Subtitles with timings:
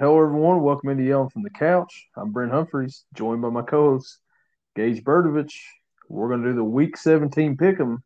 [0.00, 0.62] Hello, everyone.
[0.62, 2.08] Welcome into Yelling from the Couch.
[2.16, 4.16] I'm Brent Humphreys, joined by my co-host
[4.74, 5.52] Gage Berdovich.
[6.08, 7.98] We're going to do the Week 17 pick'em.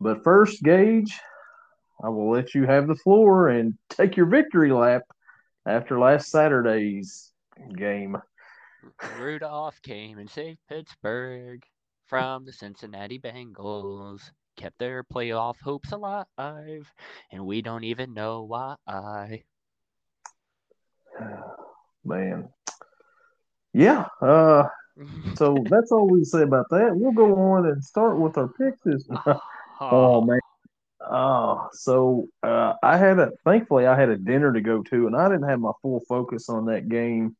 [0.00, 1.18] But first, Gage,
[2.04, 5.02] I will let you have the floor and take your victory lap
[5.66, 7.32] after last Saturday's
[7.76, 8.16] game.
[9.18, 11.64] Rudolph came and saved Pittsburgh
[12.06, 14.20] from the Cincinnati Bengals.
[14.56, 16.92] Kept their playoff hopes alive,
[17.32, 19.42] and we don't even know why.
[22.04, 22.48] Man.
[23.72, 24.06] Yeah.
[24.20, 24.64] Uh,
[25.34, 26.94] so that's all we say about that.
[26.94, 28.80] We'll go on and start with our picks.
[28.84, 29.08] This
[29.80, 30.40] oh man.
[31.00, 35.16] Oh, so uh, I had a thankfully I had a dinner to go to, and
[35.16, 37.36] I didn't have my full focus on that game.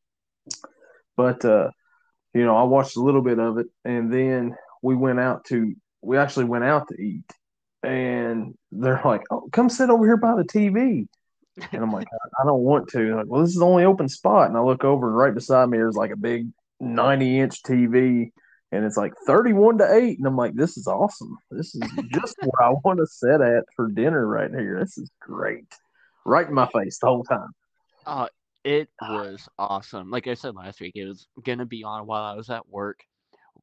[1.17, 1.71] But uh,
[2.35, 5.75] you know, I watched a little bit of it, and then we went out to
[6.01, 7.31] we actually went out to eat,
[7.83, 11.07] and they're like, "Oh, come sit over here by the TV."
[11.73, 12.09] And I'm like,
[12.41, 13.17] I don't want to.
[13.17, 14.49] Like, well, this is the only open spot.
[14.49, 16.49] And I look over, and right beside me is like a big
[16.81, 18.31] 90 inch TV,
[18.71, 20.19] and it's like 31 to 8.
[20.19, 21.37] And I'm like, this is awesome.
[21.51, 24.79] This is just where I want to sit at for dinner right here.
[24.81, 25.67] This is great.
[26.25, 27.51] Right in my face the whole time.
[28.07, 28.29] Uh,
[28.65, 30.11] it was awesome.
[30.11, 32.69] Like I said last week, it was going to be on while I was at
[32.69, 33.01] work.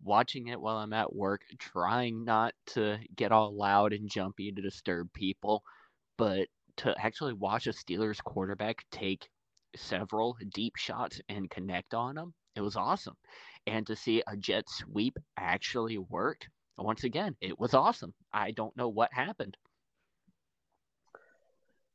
[0.01, 4.61] Watching it while I'm at work, trying not to get all loud and jumpy to
[4.61, 5.61] disturb people,
[6.17, 6.47] but
[6.79, 9.29] to actually watch a Steelers quarterback take
[9.75, 13.15] several deep shots and connect on them, it was awesome.
[13.67, 16.45] And to see a jet sweep actually work,
[16.77, 18.13] once again, it was awesome.
[18.31, 19.57] I don't know what happened.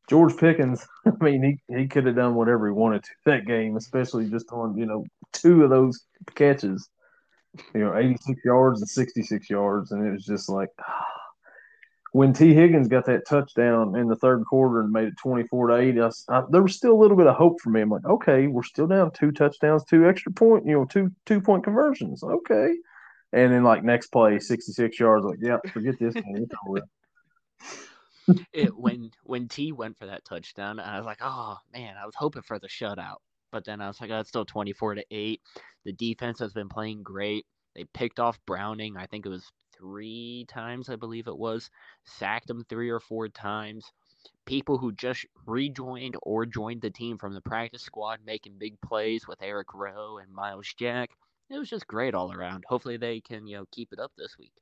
[0.09, 3.77] George Pickens, I mean, he, he could have done whatever he wanted to that game,
[3.77, 6.91] especially just on, you know, two of those catches,
[7.75, 9.93] you know, 86 yards and 66 yards.
[9.93, 11.14] And it was just like, ah,
[12.15, 15.75] when Tee Higgins got that touchdown in the third quarter and made it 24 to
[15.75, 17.81] 8, I, I, there was still a little bit of hope for me.
[17.81, 21.41] I'm like, okay, we're still down two touchdowns, two extra point, you know, two two
[21.41, 22.23] point conversions.
[22.23, 22.73] Okay.
[23.33, 26.15] And then like next play, 66 yards, like, yeah, forget this.
[28.53, 32.15] it, when when T went for that touchdown, I was like, oh man, I was
[32.15, 33.17] hoping for the shutout.
[33.51, 35.41] But then I was like, oh, it's still 24 to 8.
[35.85, 37.45] The defense has been playing great.
[37.75, 38.97] They picked off Browning.
[38.97, 41.71] I think it was three times, I believe it was,
[42.05, 43.93] sacked him three or four times.
[44.47, 49.27] People who just rejoined or joined the team from the practice squad making big plays
[49.27, 51.11] with Eric Rowe and Myles Jack.
[51.51, 52.65] It was just great all around.
[52.67, 54.53] Hopefully they can, you know, keep it up this week.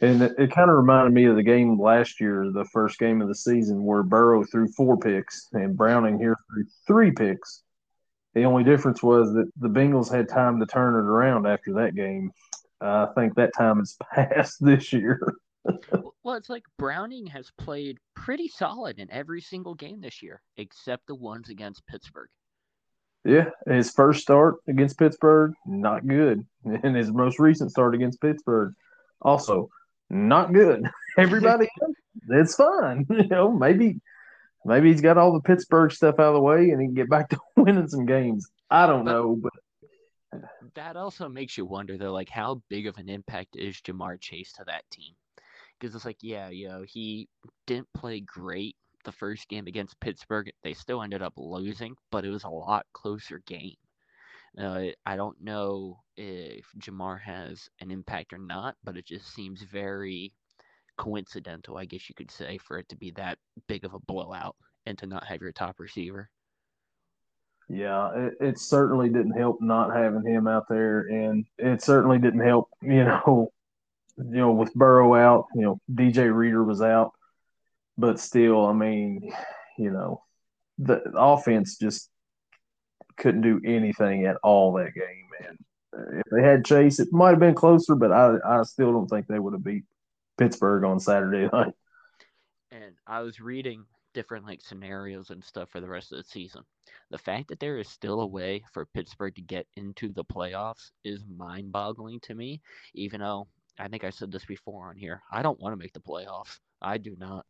[0.00, 3.20] And it, it kind of reminded me of the game last year, the first game
[3.20, 7.62] of the season, where Burrow threw four picks and Browning here threw three picks.
[8.34, 11.94] The only difference was that the Bengals had time to turn it around after that
[11.94, 12.32] game.
[12.80, 15.20] I think that time has passed this year.
[16.24, 21.06] well, it's like Browning has played pretty solid in every single game this year, except
[21.06, 22.28] the ones against Pittsburgh.
[23.24, 26.46] Yeah, his first start against Pittsburgh, not good.
[26.64, 28.74] And his most recent start against Pittsburgh,
[29.22, 29.70] also
[30.10, 30.86] not good.
[31.18, 31.68] Everybody
[32.28, 33.06] it's fine.
[33.10, 34.00] You know, maybe
[34.64, 37.10] maybe he's got all the Pittsburgh stuff out of the way and he can get
[37.10, 38.48] back to winning some games.
[38.70, 39.52] I don't but, know, but
[40.74, 44.52] that also makes you wonder though, like how big of an impact is Ja'Marr Chase
[44.54, 45.14] to that team?
[45.78, 47.28] Because it's like, yeah, you know, he
[47.66, 50.50] didn't play great the first game against Pittsburgh.
[50.62, 53.76] They still ended up losing, but it was a lot closer game.
[54.58, 59.62] Uh, I don't know if Ja'Marr has an impact or not, but it just seems
[59.62, 60.32] very
[60.98, 63.38] coincidental, I guess you could say, for it to be that
[63.68, 64.56] big of a blowout
[64.86, 66.28] and to not have your top receiver.
[67.72, 72.44] Yeah, it, it, certainly didn't help not having him out there, and it certainly didn't
[72.44, 72.68] help.
[72.82, 73.52] You know,
[74.18, 77.12] you know, with Burrow out, you know, DJ Reader was out,
[77.96, 79.32] but still, I mean,
[79.78, 80.24] you know,
[80.78, 82.10] the, offense just
[83.16, 85.28] couldn't do anything at all that game.
[85.46, 89.06] And if they had Chase, it might have been closer, but I I still don't
[89.06, 89.84] think they would have beat
[90.38, 91.74] Pittsburgh on Saturday night.
[92.72, 96.62] And I was reading different like scenarios and stuff for the rest of the season.
[97.10, 100.90] The fact that there is still a way for Pittsburgh to get into the playoffs
[101.04, 102.60] is mind-boggling to me.
[102.94, 103.48] Even though
[103.78, 106.58] I think I said this before on here, I don't want to make the playoffs.
[106.80, 107.44] I do not.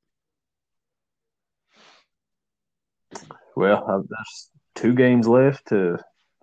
[3.56, 5.98] Well, uh, there's two games left to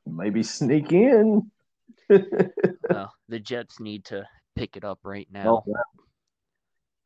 [0.06, 1.50] maybe sneak in.
[2.10, 5.64] well, the Jets need to pick it up right now.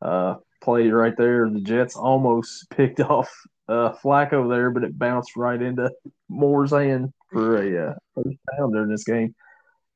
[0.01, 1.49] Oh, uh, play right there.
[1.49, 3.29] The Jets almost picked off
[3.67, 5.91] uh, Flacco there, but it bounced right into
[6.29, 9.35] Moore's hand for a uh, first down during this game.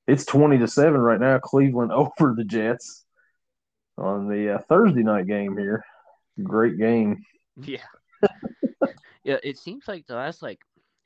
[0.07, 1.39] It's twenty to seven right now.
[1.39, 3.05] Cleveland over the Jets
[3.97, 5.83] on the uh, Thursday night game here.
[6.43, 7.23] Great game.
[7.55, 7.77] Yeah.
[9.23, 10.59] yeah, it seems like the last like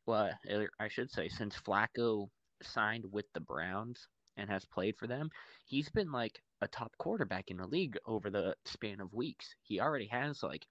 [0.10, 0.32] well,
[0.80, 2.30] I should say, since Flacco
[2.64, 4.08] signed with the Browns
[4.38, 5.30] and has played for them,
[5.68, 9.56] he's been like a top quarterback in the league over the span of weeks.
[9.64, 10.66] He already has like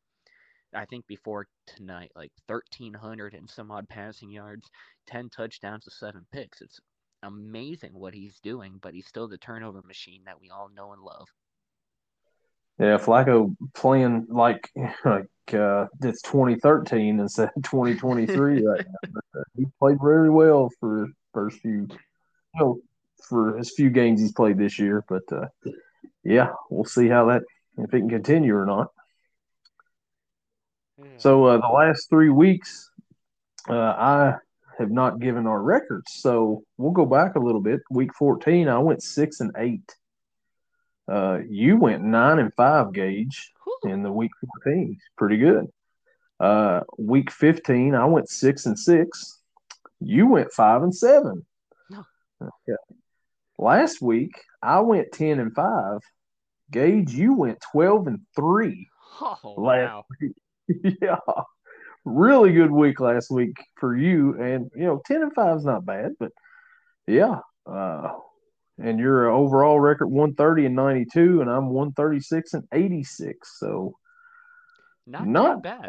[0.75, 4.69] I think before tonight, like 1,300 and some odd passing yards,
[5.07, 6.61] 10 touchdowns to seven picks.
[6.61, 6.79] It's
[7.23, 11.03] amazing what he's doing, but he's still the turnover machine that we all know and
[11.03, 11.27] love.
[12.79, 14.71] Yeah, Flacco playing like
[15.05, 19.11] like uh, it's 2013 instead of 2023 right now.
[19.13, 21.99] But, uh, he played very well for first few, you
[22.61, 22.81] know,
[23.23, 25.05] for his few games he's played this year.
[25.09, 25.49] But uh,
[26.25, 27.43] yeah, we'll see how that
[27.77, 28.89] if it can continue or not.
[31.19, 32.91] So uh, the last three weeks,
[33.69, 34.35] uh, I
[34.79, 36.13] have not given our records.
[36.13, 37.81] So we'll go back a little bit.
[37.91, 39.95] Week 14, I went six and eight.
[41.11, 43.53] Uh, you went nine and five gauge
[43.85, 44.31] in the week
[44.65, 44.99] 14.
[45.17, 45.67] Pretty good.
[46.39, 49.41] Uh, week 15, I went six and six.
[50.01, 51.45] You went five and seven.
[52.41, 52.98] Okay.
[53.59, 54.33] Last week,
[54.63, 56.01] I went 10 and five.
[56.71, 58.89] Gage, you went 12 and three.
[59.21, 60.05] Oh, wow.
[60.21, 60.33] Week.
[61.03, 61.17] yeah,
[62.05, 64.41] really good week last week for you.
[64.41, 66.31] And you know, ten and five is not bad, but
[67.07, 67.41] yeah.
[67.67, 68.13] Uh,
[68.79, 73.59] and your overall record 130 and 92, and I'm 136 and 86.
[73.59, 73.97] So
[75.07, 75.81] not, not bad.
[75.81, 75.89] bad.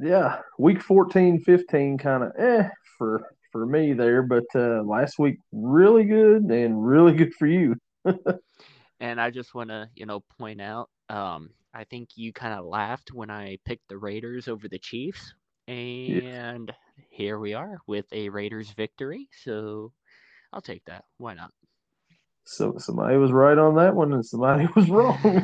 [0.00, 3.26] Yeah, week 14, 15, kind of eh for
[3.58, 7.74] for me there, but uh, last week really good and really good for you.
[9.00, 12.64] and I just want to you know point out um, I think you kind of
[12.64, 15.34] laughed when I picked the Raiders over the Chiefs.
[15.66, 16.72] And
[17.10, 19.28] here we are with a Raiders victory.
[19.44, 19.92] So
[20.52, 21.04] I'll take that.
[21.18, 21.50] Why not?
[22.44, 25.18] So somebody was right on that one and somebody was wrong.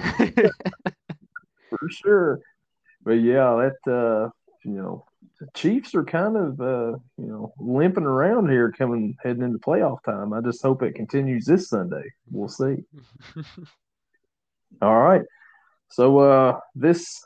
[1.68, 2.40] For sure.
[3.02, 4.30] But yeah, that uh
[4.64, 5.04] you know,
[5.44, 10.02] the Chiefs are kind of uh, you know, limping around here coming heading into playoff
[10.04, 10.32] time.
[10.32, 12.04] I just hope it continues this Sunday.
[12.30, 12.76] We'll see.
[14.82, 15.22] All right.
[15.90, 17.22] So uh this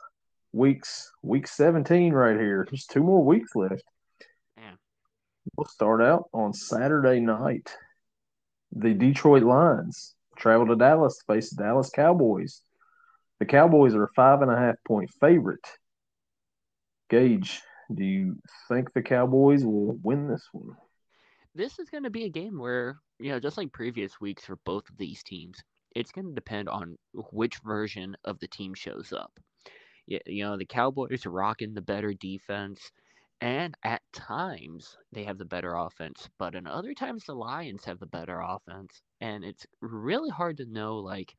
[0.51, 2.67] week's week 17 right here.
[2.69, 3.83] Just two more weeks left.
[4.57, 4.71] Yeah.
[5.55, 7.73] We'll start out on Saturday night.
[8.75, 12.61] The Detroit Lions travel to Dallas to face the Dallas Cowboys.
[13.39, 15.65] The Cowboys are a five and a half point favorite.
[17.09, 17.61] Gage,
[17.93, 18.37] do you
[18.67, 20.75] think the Cowboys will win this one?
[21.55, 24.57] This is going to be a game where, you know, just like previous weeks for
[24.65, 25.57] both of these teams,
[25.95, 26.97] it's going to depend on
[27.31, 29.31] which version of the team shows up.
[30.05, 32.91] You, you know, the Cowboys are rocking the better defense,
[33.41, 37.99] and at times they have the better offense, but in other times the Lions have
[37.99, 41.35] the better offense, and it's really hard to know like,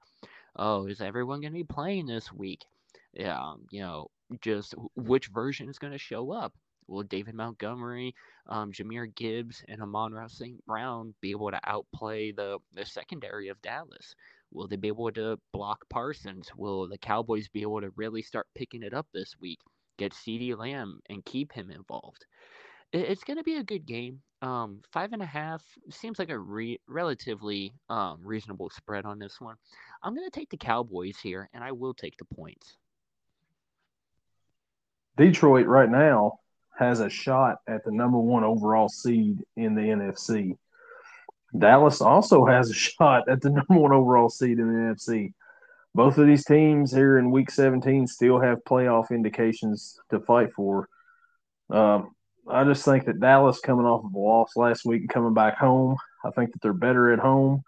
[0.56, 2.64] oh, is everyone going to be playing this week?
[3.12, 4.08] Yeah, um, you know,
[4.40, 6.54] just which version is going to show up.
[6.86, 8.14] Will David Montgomery,
[8.48, 10.64] um, Jahmyr Gibbs, and Amon-Ra St.
[10.66, 14.14] Brown be able to outplay the, the secondary of Dallas?
[14.50, 16.50] Will they be able to block Parsons?
[16.56, 19.60] Will the Cowboys be able to really start picking it up this week?
[19.98, 22.24] Get CeeDee Lamb and keep him involved.
[22.92, 24.20] It's going to be a good game.
[24.42, 29.40] Um, five and a half seems like a re- relatively um, reasonable spread on this
[29.40, 29.54] one.
[30.02, 32.76] I'm going to take the Cowboys here, and I will take the points.
[35.16, 36.38] Detroit right now
[36.78, 40.56] has a shot at the number one overall seed in the NFC.
[41.56, 45.32] Dallas also has a shot at the number one overall seed in the NFC.
[45.94, 50.88] Both of these teams here in Week 17 still have playoff indications to fight for.
[51.68, 52.14] Um,
[52.48, 55.58] I just think that Dallas coming off of a loss last week and coming back
[55.58, 57.62] home, I think that they're better at home.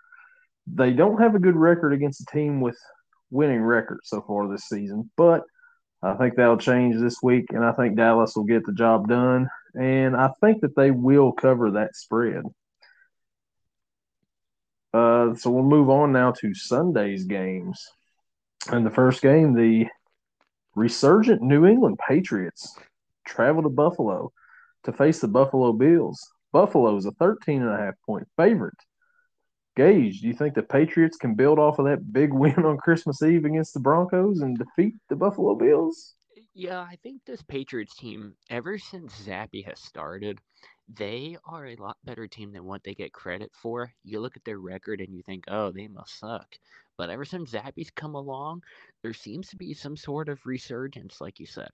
[0.66, 2.78] They don't have a good record against a team with
[3.30, 5.42] winning record so far this season, but
[6.02, 9.48] I think that'll change this week, and I think Dallas will get the job done.
[9.74, 12.42] And I think that they will cover that spread.
[14.92, 17.86] Uh, so we'll move on now to Sunday's games.
[18.70, 19.86] And the first game, the
[20.74, 22.76] resurgent New England Patriots
[23.24, 24.32] travel to Buffalo
[24.84, 26.32] to face the Buffalo Bills.
[26.52, 28.74] Buffalo is a 13 and a half point favorite.
[29.74, 33.22] Gage, do you think the Patriots can build off of that big win on Christmas
[33.22, 36.14] Eve against the Broncos and defeat the Buffalo Bills?
[36.54, 40.38] Yeah, I think this Patriots team, ever since Zappe has started,
[40.94, 43.90] they are a lot better team than what they get credit for.
[44.04, 46.46] You look at their record and you think, oh, they must suck.
[46.98, 48.62] But ever since Zappe's come along,
[49.02, 51.70] there seems to be some sort of resurgence, like you said.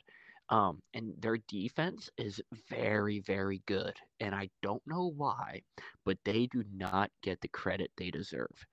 [0.51, 2.41] Um, and their defense is
[2.71, 3.95] very, very good.
[4.21, 5.63] And I don't know why,
[6.05, 8.67] but they do not get the credit they deserve.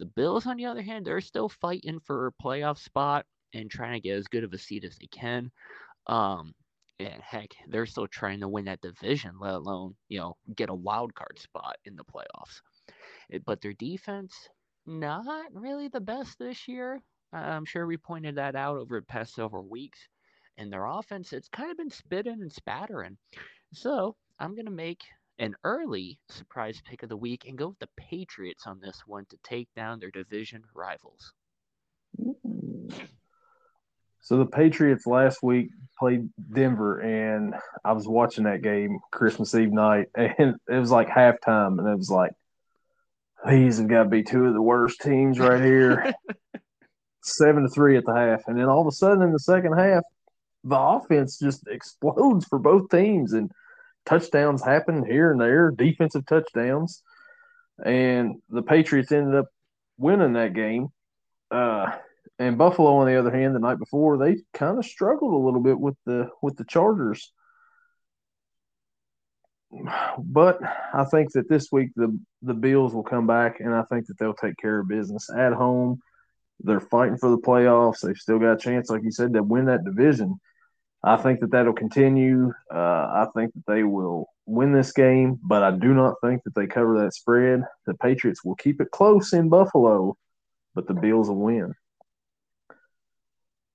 [0.00, 3.94] The Bills, on the other hand, they're still fighting for a playoff spot and trying
[3.94, 5.50] to get as good of a seat as they can.
[6.06, 6.54] Um,
[6.98, 10.74] and heck, they're still trying to win that division, let alone you know get a
[10.74, 12.60] wild card spot in the playoffs.
[13.30, 14.48] It, but their defense,
[14.86, 17.00] not really the best this year.
[17.32, 20.09] I'm sure we pointed that out over the past several weeks.
[20.60, 23.16] And their offense, it's kind of been spitting and spattering.
[23.72, 25.00] So I'm gonna make
[25.38, 29.24] an early surprise pick of the week and go with the Patriots on this one
[29.30, 31.32] to take down their division rivals.
[34.20, 39.72] So the Patriots last week played Denver, and I was watching that game Christmas Eve
[39.72, 42.32] night, and it was like halftime, and it was like,
[43.48, 46.12] these have got to be two of the worst teams right here.
[47.22, 49.78] Seven to three at the half, and then all of a sudden in the second
[49.78, 50.02] half,
[50.64, 53.50] the offense just explodes for both teams, and
[54.06, 57.02] touchdowns happen here and there, defensive touchdowns,
[57.84, 59.46] and the Patriots ended up
[59.98, 60.88] winning that game.
[61.50, 61.92] Uh,
[62.38, 65.60] and Buffalo, on the other hand, the night before they kind of struggled a little
[65.60, 67.32] bit with the with the Chargers.
[70.18, 70.58] But
[70.92, 74.18] I think that this week the the Bills will come back, and I think that
[74.18, 76.00] they'll take care of business at home.
[76.60, 78.00] They're fighting for the playoffs.
[78.00, 80.40] They've still got a chance, like you said, to win that division.
[81.02, 82.52] I think that that'll continue.
[82.72, 86.54] Uh, I think that they will win this game, but I do not think that
[86.54, 87.62] they cover that spread.
[87.86, 90.16] The Patriots will keep it close in Buffalo,
[90.74, 91.74] but the Bills will win.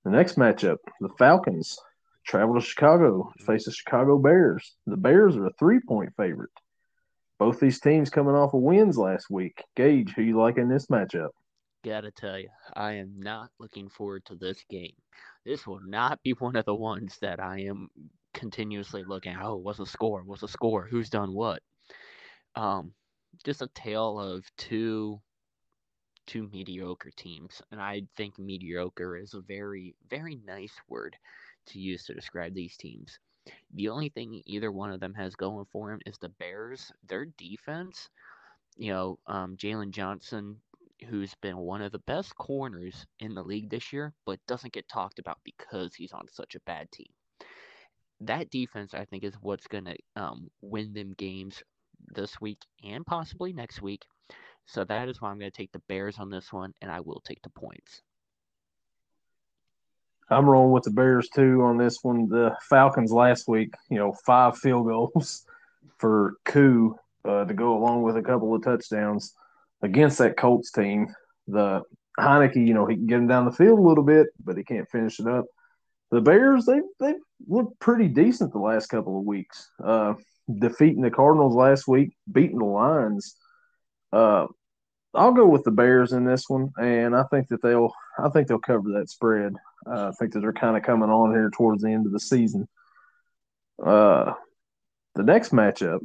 [0.04, 1.80] The next matchup, the Falcons
[2.26, 4.76] travel to Chicago to face the Chicago Bears.
[4.86, 6.52] The Bears are a three point favorite.
[7.40, 9.64] Both these teams coming off of wins last week.
[9.76, 11.30] Gage, who you like in this matchup?
[11.84, 14.94] Gotta tell you, I am not looking forward to this game.
[15.46, 17.90] This will not be one of the ones that I am
[18.34, 19.38] continuously looking.
[19.40, 20.24] Oh, what's the score?
[20.24, 20.88] What's the score?
[20.90, 21.62] Who's done what?
[22.56, 22.94] Um,
[23.44, 25.22] just a tale of two
[26.28, 27.62] two mediocre teams.
[27.72, 31.16] And I think mediocre is a very, very nice word
[31.68, 33.20] to use to describe these teams.
[33.76, 36.92] The only thing either one of them has going for them is the Bears.
[37.08, 38.10] Their defense,
[38.76, 40.58] you know, um, Jaylon Johnson,
[41.10, 44.88] who's been one of the best corners in the league this year, but doesn't get
[44.88, 47.08] talked about because he's on such a bad team.
[48.22, 51.62] That defense, I think, is what's going to um, win them games
[52.08, 54.04] this week and possibly next week.
[54.66, 57.02] So that is why I'm going to take the Bears on this one, and I
[57.02, 58.02] will take the points.
[60.30, 62.28] I'm rolling with the Bears too on this one.
[62.30, 65.46] The Falcons last week, you know, five field goals
[65.98, 69.36] for Koo uh, to go along with a couple of touchdowns
[69.82, 71.08] against that Colts team.
[71.48, 71.82] The
[72.20, 74.64] Heinicke, you know, he can get him down the field a little bit, but he
[74.64, 75.46] can't finish it up.
[76.12, 77.16] The Bears, they they
[77.48, 79.70] looked pretty decent the last couple of weeks.
[79.84, 80.14] Uh,
[80.60, 83.36] defeating the Cardinals last week, beating the Lions.
[84.14, 84.48] Uh,
[85.14, 88.48] I'll go with the Bears in this one, and I think that they'll I think
[88.48, 89.54] they'll cover that spread.
[89.86, 92.20] Uh, I think that they're kind of coming on here towards the end of the
[92.20, 92.68] season.
[93.84, 94.34] Uh,
[95.16, 96.00] the next matchup,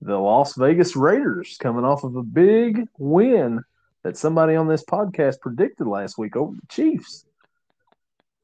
[0.00, 3.62] the Las Vegas Raiders coming off of a big win
[4.04, 7.24] that somebody on this podcast predicted last week over the Chiefs.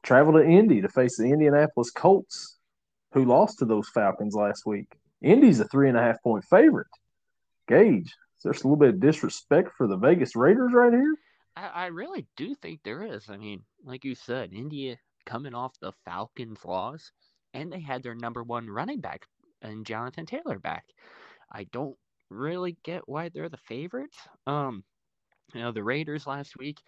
[0.03, 2.57] Travel to Indy to face the Indianapolis Colts,
[3.13, 4.87] who lost to those Falcons last week.
[5.21, 6.87] Indy's a three and a half point favorite.
[7.67, 11.15] Gage, is there a little bit of disrespect for the Vegas Raiders right here.
[11.55, 13.29] I, I really do think there is.
[13.29, 17.11] I mean, like you said, Indy coming off the Falcons' loss,
[17.53, 19.25] and they had their number one running back
[19.61, 20.85] and Jonathan Taylor back.
[21.55, 21.95] I don't
[22.29, 24.17] really get why they're the favorites.
[24.45, 24.83] Um,
[25.53, 26.79] you know, the Raiders last week,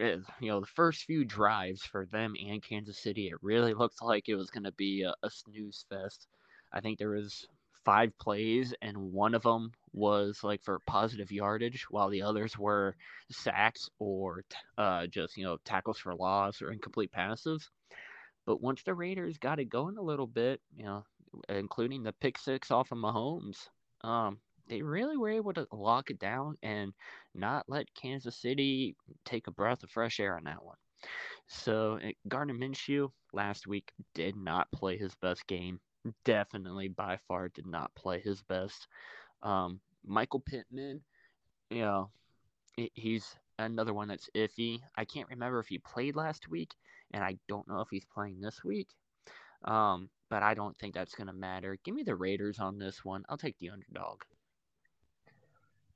[0.00, 4.02] eh, you know, the first few drives for them and Kansas City, it really looked
[4.02, 6.26] like it was going to be a, a snooze fest.
[6.72, 7.46] I think there was
[7.84, 12.96] five plays, and one of them was like for positive yardage, while the others were
[13.30, 14.42] sacks or
[14.76, 17.70] uh, just you know tackles for loss or incomplete passes.
[18.44, 21.04] But once the Raiders got it going a little bit, you know,
[21.48, 23.68] including the pick six off of Mahomes,
[24.04, 26.92] um, they really were able to lock it down and
[27.34, 30.76] not let Kansas City take a breath of fresh air on that one.
[31.46, 35.80] So eh, Gardner Minshew last week did not play his best game
[36.24, 38.88] definitely by far did not play his best.
[39.42, 41.00] Um, Michael Pittman,
[41.70, 42.10] you know,
[42.94, 44.80] he's another one that's iffy.
[44.96, 46.74] I can't remember if he played last week,
[47.12, 48.88] and I don't know if he's playing this week.
[49.64, 51.78] Um, but I don't think that's going to matter.
[51.84, 53.24] Give me the Raiders on this one.
[53.28, 54.22] I'll take the underdog.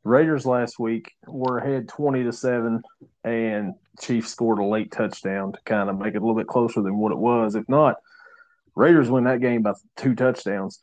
[0.04, 2.82] Raiders last week were ahead 20 to 7
[3.24, 6.82] and Chiefs scored a late touchdown to kind of make it a little bit closer
[6.82, 7.54] than what it was.
[7.54, 7.96] If not,
[8.74, 10.78] Raiders win that game by two touchdowns.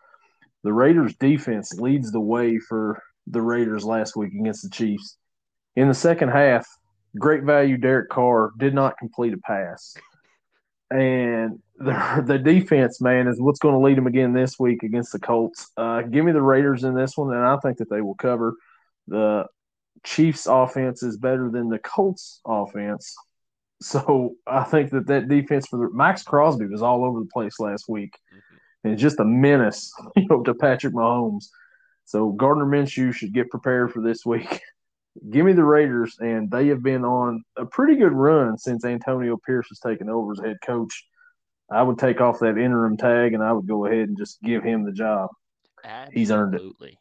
[0.64, 5.18] The Raiders defense leads the way for the Raiders last week against the Chiefs.
[5.76, 6.68] In the second half,
[7.18, 9.96] great value Derek Carr did not complete a pass.
[10.92, 15.12] And the the defense, man, is what's going to lead them again this week against
[15.12, 15.72] the Colts.
[15.78, 18.56] Uh, give me the Raiders in this one, and I think that they will cover.
[19.08, 19.46] The
[20.04, 23.16] Chiefs' offense is better than the Colts' offense,
[23.82, 27.60] so I think that that defense for the Maxx Crosby was all over the place
[27.60, 28.90] last week, mm-hmm.
[28.90, 31.46] and just a menace, you know, to Patrick Mahomes.
[32.06, 34.62] So Gardner Minshew should get prepared for this week.
[35.32, 39.38] Give me the Raiders, and they have been on a pretty good run since Antonio
[39.44, 41.06] Pierce has taken over as head coach.
[41.70, 44.64] I would take off that interim tag, and I would go ahead and just give
[44.64, 45.30] him the job.
[45.84, 46.20] Absolutely.
[46.20, 46.96] He's earned it.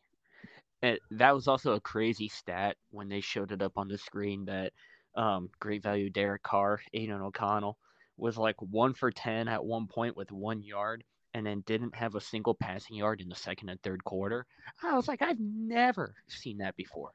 [0.83, 4.45] And that was also a crazy stat when they showed it up on the screen
[4.45, 4.73] that
[5.17, 7.79] um, great value Derek Carr, Aidan O'Connell
[8.17, 11.03] was like one for 10 at one point with one yard
[11.33, 14.47] and then didn't have a single passing yard in the second and third quarter.
[14.83, 17.11] I was like, I've never seen that before.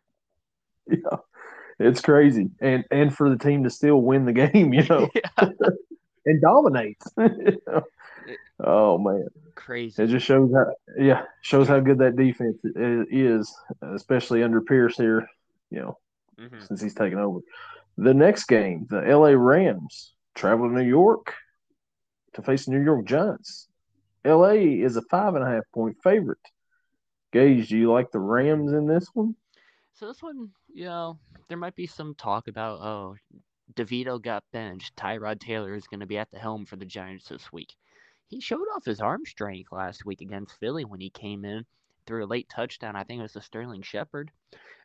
[0.87, 1.17] Yeah,
[1.79, 5.49] it's crazy, and and for the team to still win the game, you know, yeah.
[6.29, 7.01] And dominate.
[8.59, 10.03] oh man, crazy!
[10.03, 15.27] It just shows how yeah shows how good that defense is, especially under Pierce here.
[15.69, 15.97] You know,
[16.39, 16.59] mm-hmm.
[16.65, 17.39] since he's taken over.
[17.97, 21.33] The next game, the LA Rams travel to New York
[22.33, 23.67] to face the New York Giants.
[24.25, 24.53] LA
[24.85, 26.37] is a five and a half point favorite.
[27.31, 29.35] Gage, do you like the Rams in this one?
[29.93, 33.15] So this one, you know, there might be some talk about oh,
[33.75, 34.95] DeVito got benched.
[34.95, 37.75] Tyrod Taylor is going to be at the helm for the Giants this week.
[38.27, 41.65] He showed off his arm strength last week against Philly when he came in
[42.09, 42.95] threw a late touchdown.
[42.95, 44.31] I think it was to Sterling Shepard,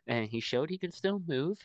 [0.07, 1.57] and he showed he could still move,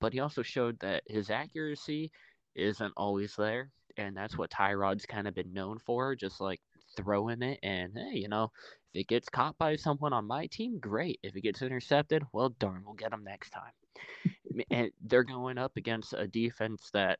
[0.00, 2.12] but he also showed that his accuracy
[2.54, 6.60] isn't always there, and that's what Tyrod's kind of been known for, just like
[6.96, 7.58] throwing it.
[7.62, 8.52] And hey, you know,
[8.92, 11.18] if it gets caught by someone on my team, great.
[11.22, 13.72] If it gets intercepted, well, darn, we'll get them next time.
[14.70, 17.18] And they're going up against a defense that,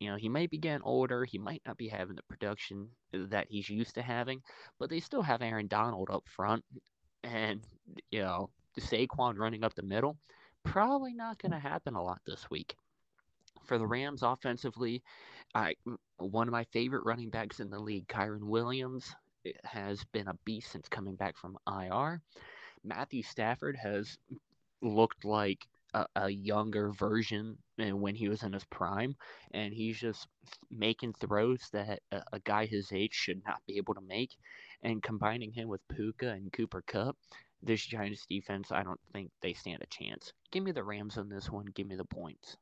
[0.00, 1.24] you know, he might be getting older.
[1.24, 4.42] He might not be having the production that he's used to having,
[4.78, 6.64] but they still have Aaron Donald up front.
[7.22, 7.62] And,
[8.10, 10.18] you know, Saquon running up the middle,
[10.64, 12.74] probably not going to happen a lot this week.
[13.64, 15.02] For the Rams offensively,
[15.54, 15.74] I
[16.18, 20.38] one of my favorite running backs in the league, Kyren Williams, eh, has been a
[20.44, 22.20] beast since coming back from IR.
[22.84, 24.16] Matthew Stafford has
[24.82, 29.16] looked like a, a, younger version and when he was in his prime,
[29.52, 30.28] and he's just
[30.70, 34.30] making throws that a, a, guy his age should not be able to make.
[34.82, 37.16] And combining him with Puka and Cooper Kupp,
[37.62, 40.32] this Giants defense, I don't think they stand a chance.
[40.52, 41.66] Give me the Rams on this one.
[41.74, 42.56] Give me the points.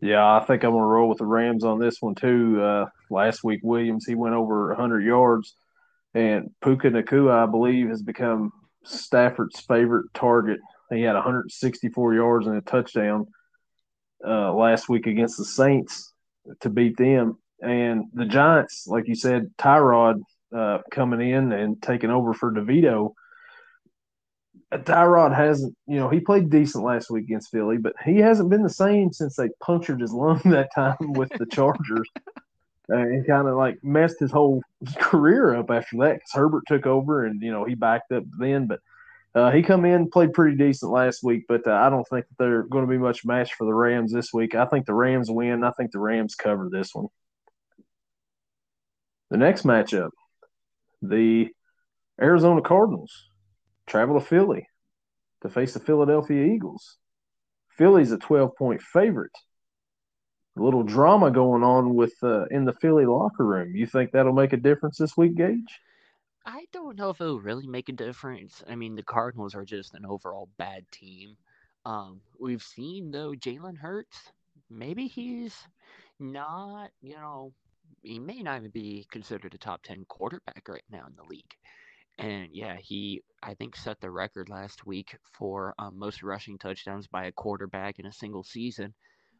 [0.00, 2.62] Yeah, I think I'm to roll with the Rams on this one too.
[2.62, 5.56] Uh, last week, Williams he went over 100 yards,
[6.14, 8.52] and Puka Nacua, I believe, has become
[8.84, 10.60] Stafford's favorite target.
[10.90, 13.26] He had 164 yards and a touchdown
[14.26, 16.12] uh, last week against the Saints
[16.60, 17.38] to beat them.
[17.62, 20.22] And the Giants, like you said, Tyrod
[20.56, 23.12] uh, coming in and taking over for DeVito–
[24.72, 28.62] Tyrod hasn't, you know, he played decent last week against Philly, but he hasn't been
[28.62, 32.08] the same since they punctured his lung that time with the Chargers.
[32.90, 34.62] uh, and kind of like messed his whole
[34.98, 38.66] career up after that because Herbert took over and, you know, he backed up then.
[38.66, 38.80] But
[39.38, 42.64] uh, he come in, played pretty decent last week, but uh, I don't think they're
[42.64, 44.54] going to be much match for the Rams this week.
[44.54, 45.62] I think the Rams win.
[45.62, 47.06] I think the Rams cover this one.
[49.30, 50.10] The next matchup,
[51.02, 51.48] the
[52.20, 53.12] Arizona Cardinals
[53.86, 54.66] travel to Philly
[55.42, 56.96] to face the Philadelphia Eagles.
[57.76, 59.36] Philly's a 12 point favorite.
[60.56, 63.76] A little drama going on with uh, in the Philly locker room.
[63.76, 65.80] You think that'll make a difference this week, Gage?
[66.50, 68.64] I don't know if it'll really make a difference.
[68.66, 71.36] I mean, the Cardinals are just an overall bad team.
[71.84, 74.32] Um, we've seen though Jalen Hurts.
[74.70, 75.54] Maybe he's
[76.18, 76.88] not.
[77.02, 77.52] You know,
[78.02, 81.54] he may not even be considered a top ten quarterback right now in the league.
[82.16, 87.06] And yeah, he I think set the record last week for um, most rushing touchdowns
[87.08, 88.94] by a quarterback in a single season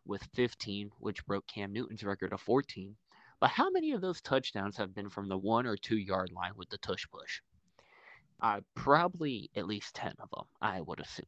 [0.04, 2.94] with 15, which broke Cam Newton's record of 14.
[3.40, 6.52] But how many of those touchdowns have been from the one or two yard line
[6.56, 7.40] with the tush push?
[8.40, 11.26] Uh, probably at least 10 of them, I would assume.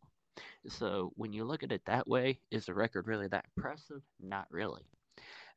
[0.68, 4.02] So when you look at it that way, is the record really that impressive?
[4.20, 4.82] Not really.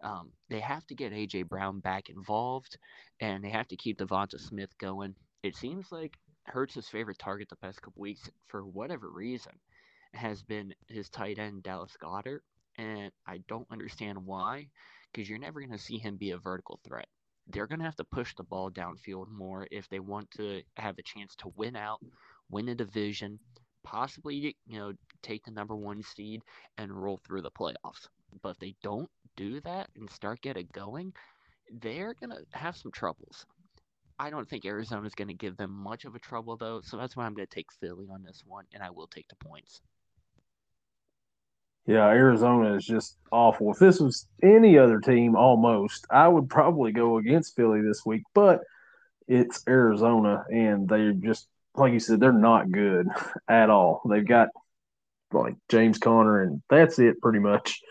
[0.01, 2.77] Um, they have to get AJ Brown back involved,
[3.19, 7.57] and they have to keep Devonta Smith going it seems like Hurts' favorite target the
[7.57, 9.51] past couple weeks, for whatever reason,
[10.13, 12.43] has been his tight end Dallas Goedert.
[12.77, 14.69] and I don't understand why,
[15.13, 17.07] because you're never going to see him be a vertical threat.
[17.47, 20.97] They're going to have to push the ball downfield more if they want to have
[20.97, 21.99] a chance to win out,
[22.49, 23.39] win a division,
[23.83, 26.41] possibly you know take the number one seed
[26.77, 28.07] and roll through the playoffs.
[28.41, 31.13] But if they don't do that and start getting going,
[31.81, 33.45] they're going to have some troubles.
[34.19, 37.15] I don't think Arizona's going to give them much of a trouble, though, so that's
[37.15, 39.81] why I'm going to take Philly on this one, and I will take the points.
[41.85, 43.71] Yeah, Arizona is just awful.
[43.71, 48.23] If this was any other team, almost, I would probably go against Philly this week,
[48.33, 48.61] but
[49.27, 53.07] it's Arizona, and they're just, like you said, they're not good
[53.49, 54.01] at all.
[54.09, 54.49] They've got
[55.33, 57.81] like James Conner, and that's it pretty much.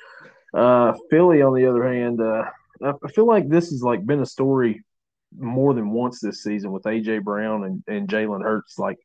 [0.55, 2.45] Uh, Philly, on the other hand, uh,
[2.85, 4.83] I feel like this has like been a story
[5.39, 8.99] more than once this season with AJ Brown and, and Jalen Hurts like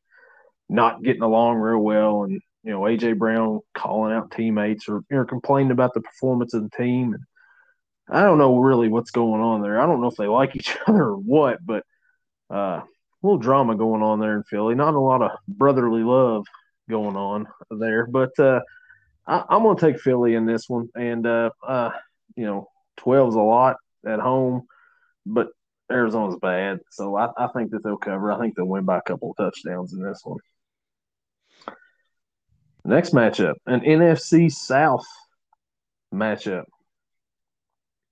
[0.68, 5.24] not getting along real well and you know AJ Brown calling out teammates or know,
[5.24, 7.24] complaining about the performance of the team and
[8.10, 9.80] I don't know really what's going on there.
[9.80, 11.84] I don't know if they like each other or what, but
[12.50, 12.86] uh, a
[13.22, 14.74] little drama going on there in Philly.
[14.74, 16.44] Not a lot of brotherly love
[16.88, 18.60] going on there, but uh,
[19.26, 20.88] I, am going to take Philly in this one.
[20.94, 21.90] And uh, uh,
[22.36, 23.76] you know, 12 is a lot
[24.06, 24.66] at home,
[25.26, 25.48] but
[25.90, 28.30] Arizona's bad, so I, I think that they'll cover.
[28.30, 30.38] I think they'll win by a couple of touchdowns in this one.
[32.84, 35.06] Next matchup, an NFC South
[36.12, 36.64] matchup.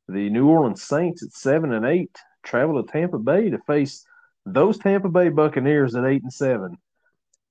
[0.09, 4.05] The New Orleans Saints at seven and eight travel to Tampa Bay to face
[4.45, 6.77] those Tampa Bay Buccaneers at eight and seven.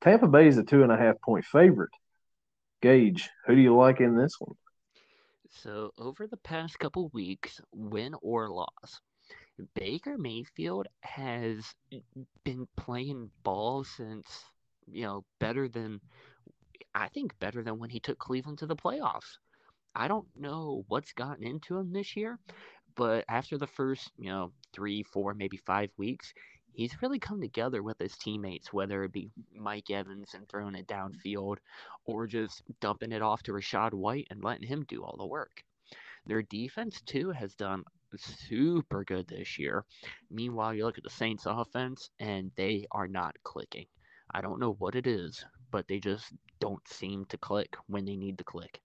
[0.01, 1.91] Tampa Bay is a two and a half point favorite.
[2.81, 4.55] Gage, who do you like in this one?
[5.49, 9.01] So over the past couple weeks, win or loss,
[9.73, 11.73] Baker Mayfield has
[12.43, 14.27] been playing ball since
[14.87, 15.99] you know better than
[16.95, 19.37] I think better than when he took Cleveland to the playoffs.
[19.93, 22.39] I don't know what's gotten into him this year,
[22.95, 26.33] but after the first, you know, three, four, maybe five weeks,
[26.71, 30.87] he's really come together with his teammates, whether it be Mike Evans and throwing it
[30.87, 31.57] downfield
[32.05, 35.63] or just dumping it off to Rachaad White and letting him do all the work.
[36.25, 37.83] Their defense, too, has done
[38.17, 39.83] super good this year.
[40.31, 43.87] Meanwhile, you look at the Saints offense and they are not clicking.
[44.31, 45.45] I don't know what it is,
[45.75, 48.79] but they just don't seem to click when they need to click.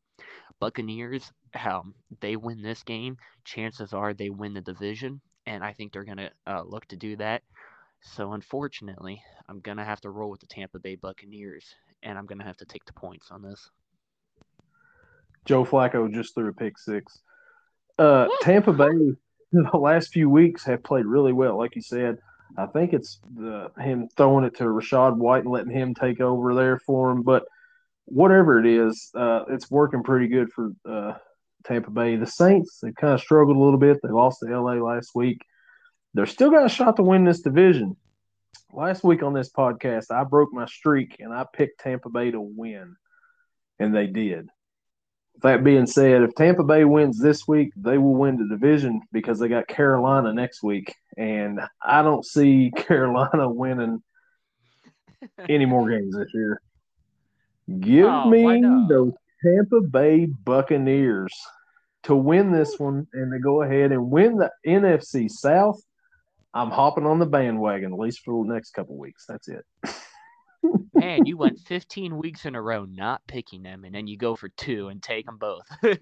[0.59, 1.31] Buccaneers,
[1.65, 3.17] um, they win this game.
[3.45, 6.97] Chances are they win the division, and I think they're going to uh, look to
[6.97, 7.43] do that.
[8.01, 11.65] So, unfortunately, I'm going to have to roll with the Tampa Bay Buccaneers,
[12.03, 13.71] and I'm going to have to take the points on this.
[15.45, 17.21] Joe Flacco just threw a pick six.
[18.01, 19.15] Uh, Tampa Bay,
[19.53, 21.57] the last few weeks have played really well.
[21.57, 22.19] Like you said,
[22.57, 26.55] I think it's the, him throwing it to Rachaad White and letting him take over
[26.55, 27.23] there for him.
[27.23, 27.45] But
[28.07, 31.15] whatever it is, uh, it's working pretty good for uh,
[31.65, 32.17] Tampa Bay.
[32.17, 33.99] The Saints, they kind of struggled a little bit.
[34.03, 35.43] They lost to LA last week.
[36.15, 37.97] They're still got a shot to win this division.
[38.73, 42.41] Last week on this podcast, I broke my streak and I picked Tampa Bay to
[42.41, 42.97] win,
[43.79, 44.49] and they did.
[45.43, 49.39] That being said, if Tampa Bay wins this week, they will win the division because
[49.39, 50.95] they got Carolina next week.
[51.17, 54.03] And I don't see Carolina winning
[55.49, 56.61] any more games this year.
[57.79, 59.13] Give oh, me those
[59.43, 61.33] Tampa Bay Buccaneers
[62.05, 65.81] to win this one and to go ahead and win the NFC South.
[66.53, 69.25] I'm hopping on the bandwagon, at least for the next couple weeks.
[69.29, 69.65] That's it.
[70.95, 74.37] Man, you went 15 weeks in a row not picking them, and then you go
[74.37, 75.67] for two and take them both.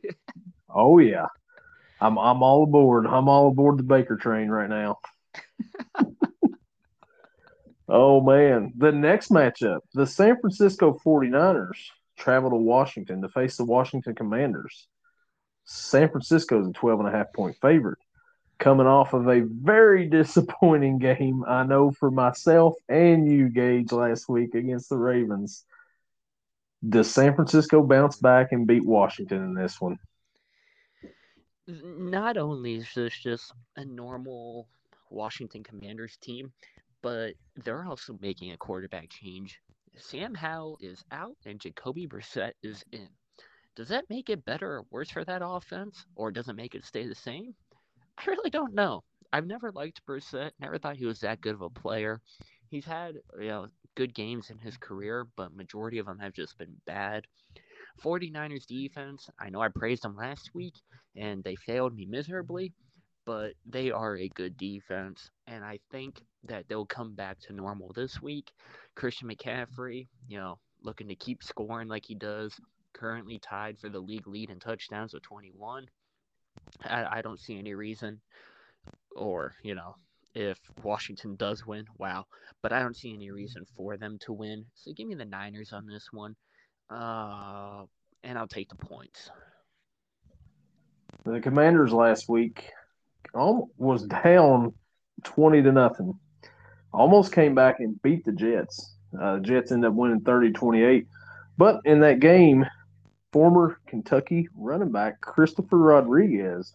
[0.68, 1.26] oh yeah,
[2.00, 3.06] I'm I'm all aboard.
[3.06, 4.98] I'm all aboard the Baker train right now.
[7.88, 11.76] oh man, the next matchup, the San Francisco 49ers
[12.16, 14.88] travel to Washington to face the Washington Commanders.
[15.64, 17.98] San Francisco is a 12 and a half point favorite
[18.58, 24.28] coming off of a very disappointing game, I know for myself and you, Gage, last
[24.28, 25.64] week against the Ravens.
[26.86, 29.98] Does San Francisco bounce back and beat Washington in this one?
[31.66, 34.68] Not only is this just a normal
[35.10, 36.52] Washington Commanders team,
[37.02, 39.60] but they're also making a quarterback change.
[39.96, 43.08] Sam Howell is out and Jacoby Brissett is in.
[43.76, 46.84] Does that make it better or worse for that offense, or does it make it
[46.84, 47.54] stay the same?
[48.18, 49.02] I really don't know.
[49.32, 50.50] I've never liked Brissett.
[50.60, 52.20] Never thought he was that good of a player.
[52.70, 56.58] He's had you know good games in his career, but majority of them have just
[56.58, 57.24] been bad.
[58.02, 60.74] 49ers defense, I know I praised them last week
[61.16, 62.72] and they failed me miserably,
[63.26, 67.92] but they are a good defense and I think that they'll come back to normal
[67.94, 68.52] this week.
[68.94, 72.54] Christian McCaffrey, you know, looking to keep scoring like he does,
[72.94, 75.86] currently tied for the league lead in touchdowns with 21.
[76.84, 78.20] I, I don't see any reason,
[79.16, 79.96] or you know,
[80.34, 82.26] if Washington does win, wow.
[82.62, 84.64] But I don't see any reason for them to win.
[84.74, 86.36] So give me the Niners on this one,
[86.90, 87.84] uh,
[88.24, 89.30] and I'll take the points.
[91.24, 92.70] The Commanders last week
[93.34, 94.74] was down
[95.24, 96.18] twenty to nothing.
[96.92, 98.94] Almost came back and beat the Jets.
[99.20, 101.06] Uh, Jets ended up winning 30-28.
[101.56, 102.64] But in that game,
[103.32, 106.72] former Kentucky running back Christopher Rodriguez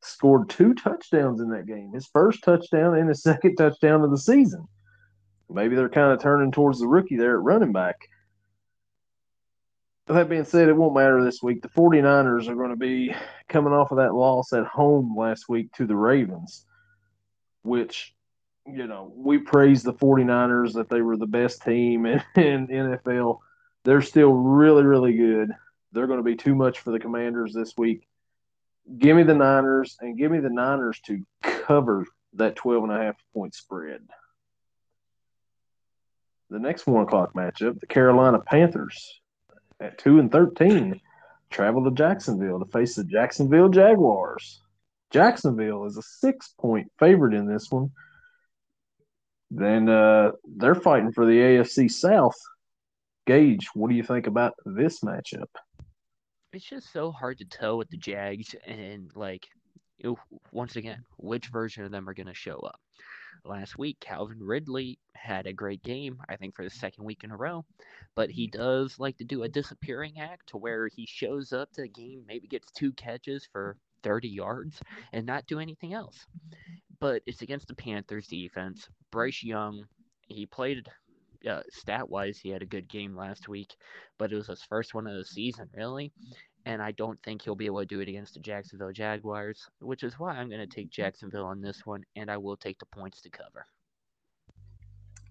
[0.00, 1.92] scored two touchdowns in that game.
[1.92, 4.66] His first touchdown and his second touchdown of the season.
[5.50, 7.96] Maybe they're kind of turning towards the rookie there at running back.
[10.06, 11.60] That being said, it won't matter this week.
[11.60, 13.14] The 49ers are going to be
[13.48, 16.64] coming off of that loss at home last week to the Ravens,
[17.62, 18.14] which,
[18.66, 23.38] you know, we praised the 49ers that they were the best team in, in NFL.
[23.84, 25.50] They're still really, really good.
[25.92, 28.06] They're going to be too much for the Commanders this week.
[28.98, 33.04] Give me the Niners and give me the Niners to cover that 12 and a
[33.04, 34.00] half point spread.
[36.50, 39.20] The next one o'clock matchup, the Carolina Panthers
[39.80, 41.00] at 2 and 13
[41.50, 44.60] travel to Jacksonville to face the Jacksonville Jaguars.
[45.10, 47.90] Jacksonville is a six point favorite in this one.
[49.50, 52.36] Then uh, they're fighting for the AFC South.
[53.26, 55.48] Gage, what do you think about this matchup?
[56.52, 59.46] It's just so hard to tell with the Jags and like
[60.52, 62.80] once again, which version of them are going to show up.
[63.44, 67.30] Last week, Calvin Ridley had a great game, I think, for the second week in
[67.30, 67.64] a row.
[68.14, 71.82] But he does like to do a disappearing act to where he shows up to
[71.82, 74.80] the game, maybe gets two catches for 30 yards,
[75.12, 76.26] and not do anything else.
[76.98, 78.88] But it's against the Panthers defense.
[79.10, 79.84] Bryce Young,
[80.28, 80.88] he played
[81.48, 83.74] uh, stat wise, he had a good game last week,
[84.18, 86.12] but it was his first one of the season, really
[86.68, 90.02] and I don't think he'll be able to do it against the Jacksonville Jaguars, which
[90.02, 92.86] is why I'm going to take Jacksonville on this one, and I will take the
[92.86, 93.66] points to cover.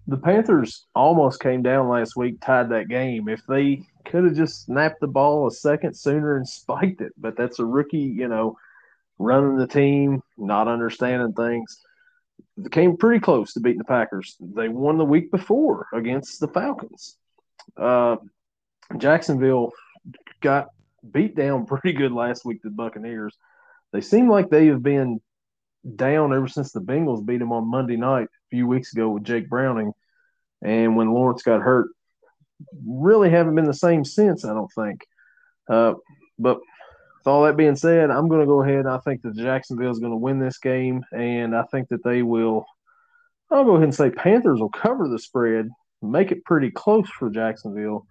[0.08, 3.28] The Panthers almost came down last week, tied that game.
[3.28, 7.36] If they could have just snapped the ball a second sooner and spiked it, but
[7.36, 8.56] that's a rookie, you know,
[9.20, 11.82] running the team, not understanding things.
[12.56, 14.36] They came pretty close to beating the Packers.
[14.40, 17.16] They won the week before against the Falcons.
[17.76, 18.16] Uh,
[18.96, 19.72] Jacksonville
[20.40, 20.68] got
[21.08, 23.36] beat down pretty good last week the Buccaneers.
[23.92, 25.20] They seem like they have been
[25.96, 29.24] down ever since the Bengals beat them on Monday night a few weeks ago with
[29.24, 29.92] Jake Browning.
[30.62, 31.88] And when Lawrence got hurt,
[32.84, 35.06] really haven't been the same since, I don't think.
[35.68, 35.94] Uh,
[36.38, 36.58] but
[37.18, 38.80] with all that being said, I'm going to go ahead.
[38.80, 42.04] and I think that Jacksonville is going to win this game, and I think that
[42.04, 42.64] they will.
[43.50, 45.68] I'll go ahead and say Panthers will cover the spread,
[46.02, 48.06] make it pretty close for Jacksonville,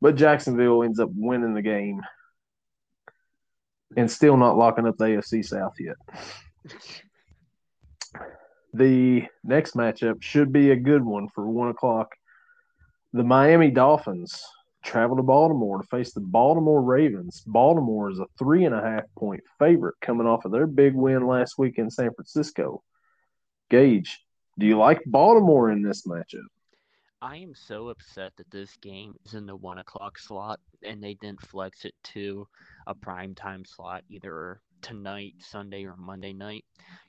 [0.00, 2.00] but Jacksonville ends up winning the game
[3.96, 5.96] and still not locking up the AFC South yet.
[8.72, 12.16] The next matchup should be a good one for one o'clock.
[13.12, 14.44] The Miami Dolphins
[14.84, 17.42] travel to Baltimore to face the Baltimore Ravens.
[17.46, 21.26] Baltimore is a three and a half point favorite coming off of their big win
[21.26, 22.82] last week in San Francisco.
[23.70, 24.20] Gage,
[24.58, 26.46] do you like Baltimore in this matchup?
[27.22, 31.14] I am so upset that this game is in the one o'clock slot and they
[31.14, 32.46] didn't flex it to
[32.86, 36.66] a prime time slot either tonight, Sunday, or Monday night,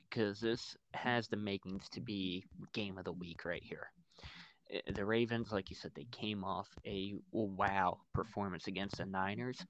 [0.08, 3.90] because this has the makings to be game of the week right here.
[4.70, 9.64] Eh, the Ravens, like you said, they came off a wow performance against the Niners,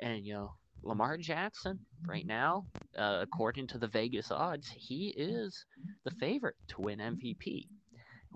[0.00, 5.64] and you know Lamar Jackson right now, uh, according to the Vegas odds, he is
[6.04, 7.68] the favorite to win MVP.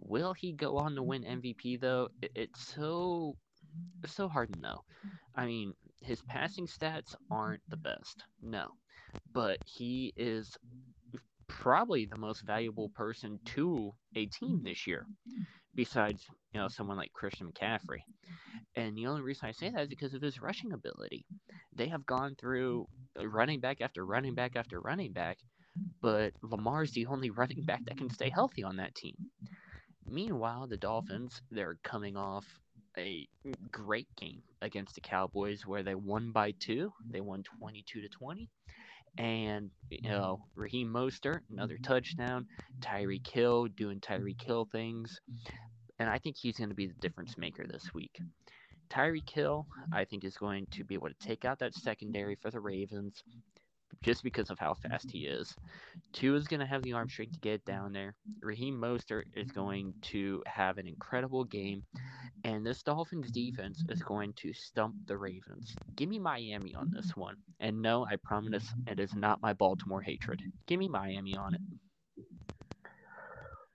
[0.01, 2.09] Will he go on to win MVP though?
[2.21, 3.37] it's so
[4.03, 4.83] it's so hard to know.
[5.35, 8.69] I mean, his passing stats aren't the best, no,
[9.33, 10.57] but he is
[11.61, 14.65] probably the most valuable person to a team mm-hmm.
[14.65, 15.07] this year,
[15.75, 18.03] besides you know someone like Christian McCaffrey.
[18.75, 21.27] And the only reason I say that is because of his rushing ability.
[21.75, 22.87] They have gone through
[23.21, 25.39] uh, running back after running back after running back,
[26.01, 29.15] but Lamar's the only running back that can stay healthy on that team.
[30.09, 32.47] Meanwhile, the Dolphins, they're coming off
[32.99, 33.27] a
[33.71, 36.93] great game against the Cowboys where they won by two.
[37.11, 38.49] They won 22 to 20.
[39.19, 40.13] And, you mm-hmm.
[40.13, 41.93] know, Raheem Mostert, another mm-hmm.
[41.93, 42.47] touchdown.
[42.81, 45.21] Tyreek Hill doing Tyreek Hill things.
[45.99, 48.19] And I think he's going to be the difference maker this week.
[48.91, 52.51] Tyreek Hill, I think, is going to be able to take out that secondary for
[52.51, 53.23] the Ravens
[54.03, 55.19] just because of how fast mm-hmm.
[55.19, 55.55] he is.
[56.13, 58.15] Tua is going to have the arm strength to get down there.
[58.43, 61.83] Raheem Mostert is going to have an incredible game.
[62.45, 65.75] And this Dolphins defense is going to stump the Ravens.
[65.97, 67.21] Give me Miami on this mm-hmm.
[67.21, 67.37] one.
[67.61, 70.43] And no, I promise it is not my Baltimore hatred.
[70.67, 71.61] Give me Miami on it.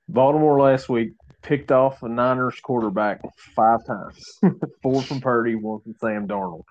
[0.09, 1.11] Baltimore last week
[1.41, 3.21] picked off a Niners quarterback
[3.55, 4.39] five times.
[4.83, 6.63] Four from Purdy, one from Sam Darnold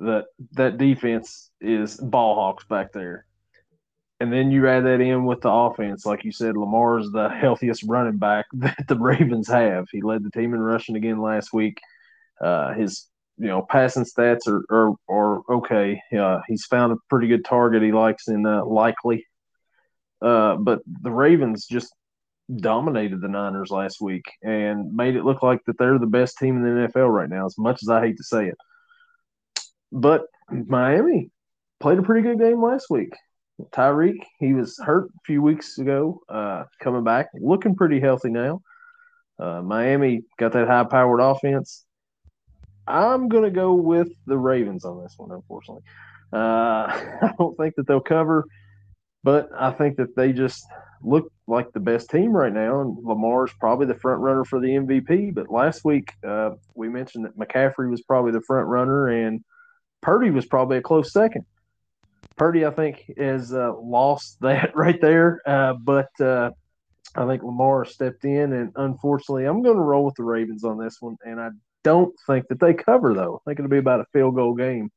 [0.00, 3.26] that that defense is ball hawks back there.
[4.20, 7.84] and then you add that in with the offense, like you said, Lamar's the healthiest
[7.84, 9.86] running back that the Ravens have.
[9.90, 11.78] He led the team in rushing again last week.
[12.40, 13.06] Uh, his
[13.38, 16.00] you know passing stats are are, are okay.
[16.18, 19.26] Uh, he's found a pretty good target he likes in uh, Likely.
[20.22, 21.94] Uh, but the Ravens just
[22.56, 26.56] dominated the Niners last week and made it look like that they're the best team
[26.56, 27.46] in the NFL right now.
[27.46, 28.58] As much as I hate to say it,
[29.92, 31.30] but Miami
[31.80, 33.12] played a pretty good game last week.
[33.72, 38.62] Tyreek, he was hurt a few weeks ago, uh, coming back, looking pretty healthy now.
[39.38, 41.84] Uh, Miami got that high powered offense.
[42.86, 45.82] I'm going to go with the Ravens on this one, unfortunately.
[46.32, 46.36] Uh,
[47.22, 48.44] I don't think that they'll cover,
[49.22, 50.64] but I think that they just
[51.02, 52.80] look like the best team right now.
[52.80, 55.34] And Lamar's probably the front runner for the MVP.
[55.34, 59.42] But last week, uh, we mentioned that McCaffrey was probably the front runner and
[60.02, 61.44] Purdy was probably a close second.
[62.36, 65.40] Purdy, I think, has uh, lost that right there.
[65.46, 66.50] Uh, but uh,
[67.14, 70.78] I think Lamar stepped in, and unfortunately, I'm going to roll with the Ravens on
[70.78, 71.16] this one.
[71.24, 71.50] And I
[71.84, 73.36] don't think that they cover, though.
[73.36, 74.90] I think it'll be about a field goal game.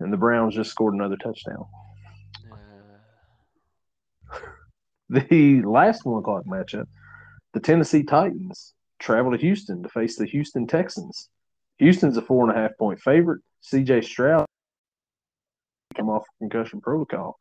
[0.00, 1.64] And the Browns just scored another touchdown.
[4.30, 4.38] Uh.
[5.28, 6.86] the last one o'clock matchup,
[7.52, 11.28] the Tennessee Titans travel to Houston to face the Houston Texans.
[11.78, 13.42] Houston's a four and a half point favorite.
[13.62, 14.46] CJ Stroud
[15.94, 17.36] come off concussion protocol.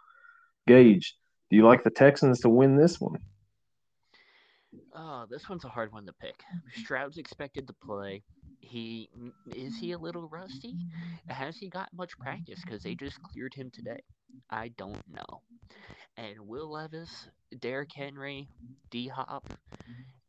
[0.67, 1.15] Gage,
[1.49, 3.17] do you like the Texans to win this one?
[4.93, 6.36] Oh, this one's a hard one to pick.
[6.75, 8.23] Stroud's expected to play.
[8.60, 9.10] He
[9.55, 10.75] is he a little rusty?
[11.27, 12.60] Has he got much practice?
[12.63, 14.01] Because they just cleared him today.
[14.49, 15.41] I don't know.
[16.17, 17.27] And Will Levis,
[17.60, 18.47] Derrick Henry,
[18.89, 19.51] D Hop,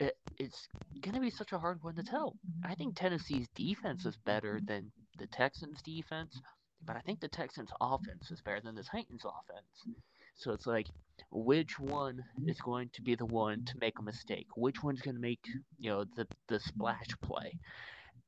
[0.00, 0.68] it, it's
[1.00, 2.36] gonna be such a hard one to tell.
[2.64, 6.40] I think Tennessee's defense is better than the Texans' defense,
[6.84, 9.96] but I think the Texans' offense is better than the Titans' offense.
[10.34, 10.86] So it's like,
[11.30, 14.46] which one is going to be the one to make a mistake?
[14.56, 15.40] Which one's going to make
[15.78, 17.58] you know the the splash play?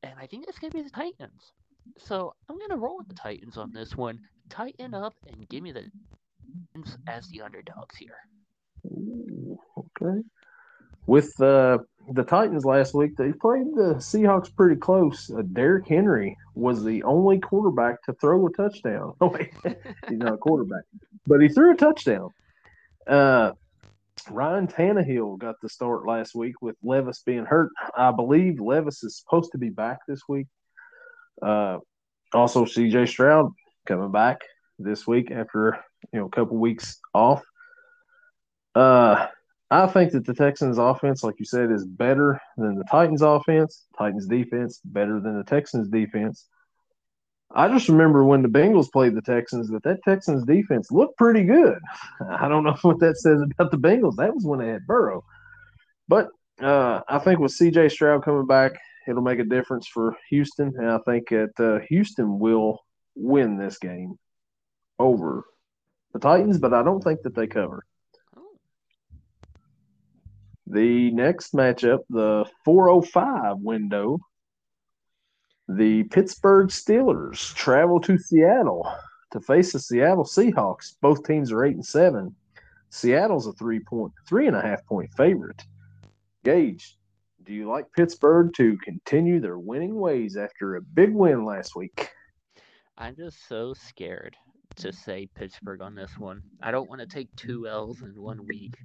[0.02, 1.52] And I think it's going to be the Titans.
[1.98, 4.20] So I'm going to roll with the Titans on this one.
[4.48, 5.90] Tighten up and give me the
[6.74, 8.16] Titans as the underdogs here.
[9.78, 10.22] Okay.
[11.06, 11.78] With uh,
[12.12, 15.30] the Titans last week, they played the Seahawks pretty close.
[15.30, 19.14] Uh, Derrick Henry was the only quarterback to throw a touchdown.
[20.08, 20.82] He's not a quarterback,
[21.26, 22.30] but he threw a touchdown.
[23.06, 23.52] Uh,
[24.30, 27.70] Ryan Tannehill got the start last week with Levis being hurt.
[27.96, 30.46] I believe Levis is supposed to be back this week.
[31.42, 31.78] Uh,
[32.32, 33.52] also, CJ Stroud
[33.86, 34.40] coming back
[34.78, 35.78] this week after
[36.12, 37.42] you know a couple weeks off.
[38.74, 39.26] Uh,
[39.74, 43.86] I think that the Texans offense, like you said, is better than the Titans offense.
[43.98, 46.46] Titans defense better than the Texans defense.
[47.52, 51.42] I just remember when the Bengals played the Texans that that Texans defense looked pretty
[51.42, 51.80] good.
[52.30, 54.14] I don't know what that says about the Bengals.
[54.14, 55.24] That was when they had Burrow.
[56.06, 56.28] But
[56.62, 58.72] uh, I think with CJ Stroud coming back,
[59.08, 60.72] it'll make a difference for Houston.
[60.78, 62.78] And I think that uh, Houston will
[63.16, 64.20] win this game
[65.00, 65.44] over
[66.12, 67.84] the Titans, but I don't think that they cover.
[70.66, 74.18] The next matchup, the 405 window,
[75.68, 78.90] the Pittsburgh Steelers travel to Seattle
[79.32, 80.94] to face the Seattle Seahawks.
[81.00, 82.34] Both teams are eight and seven.
[82.90, 85.62] Seattle's a three point, three and a half point favorite.
[86.44, 86.96] Gage,
[87.42, 92.10] do you like Pittsburgh to continue their winning ways after a big win last week?
[92.96, 94.36] I'm just so scared
[94.76, 96.42] to say Pittsburgh on this one.
[96.62, 98.76] I don't want to take two L's in one week,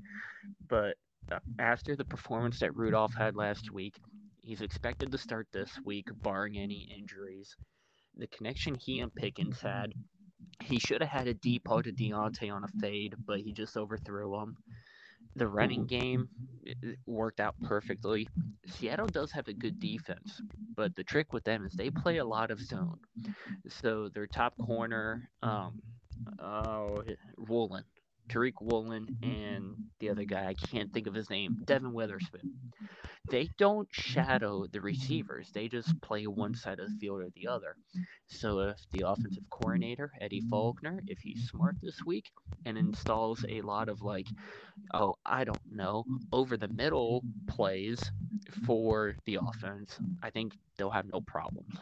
[0.68, 0.96] but
[1.60, 3.96] after the performance that Rudolph had last week,
[4.42, 7.56] he's expected to start this week, barring any injuries.
[8.18, 9.94] The connection he and Pickens had,
[10.64, 14.42] he should have had a deep to Diontae on a fade, but he just overthrew
[14.42, 14.58] him.
[15.36, 16.28] The running game
[17.06, 18.28] worked out perfectly.
[18.68, 20.42] Seattle does have a good defense,
[20.76, 23.00] but the trick with them is they play a lot of zone.
[23.68, 25.82] So their top corner, um,
[26.40, 27.04] oh,
[27.38, 27.84] Woolen,
[28.30, 29.30] Tariq Woolen mm-hmm.
[29.30, 32.54] and the other guy, I can't think of his name, Devon Witherspoon.
[33.30, 35.52] They don't shadow the receivers.
[35.54, 37.76] They just play one side of the field or the other.
[38.28, 42.26] So if the offensive coordinator, Eddie Faulkner, if he's smart this week
[42.66, 44.26] and installs a lot of like,
[44.94, 48.02] oh, I don't know, over the middle plays
[48.66, 51.76] for the offense, I think they'll have no problems.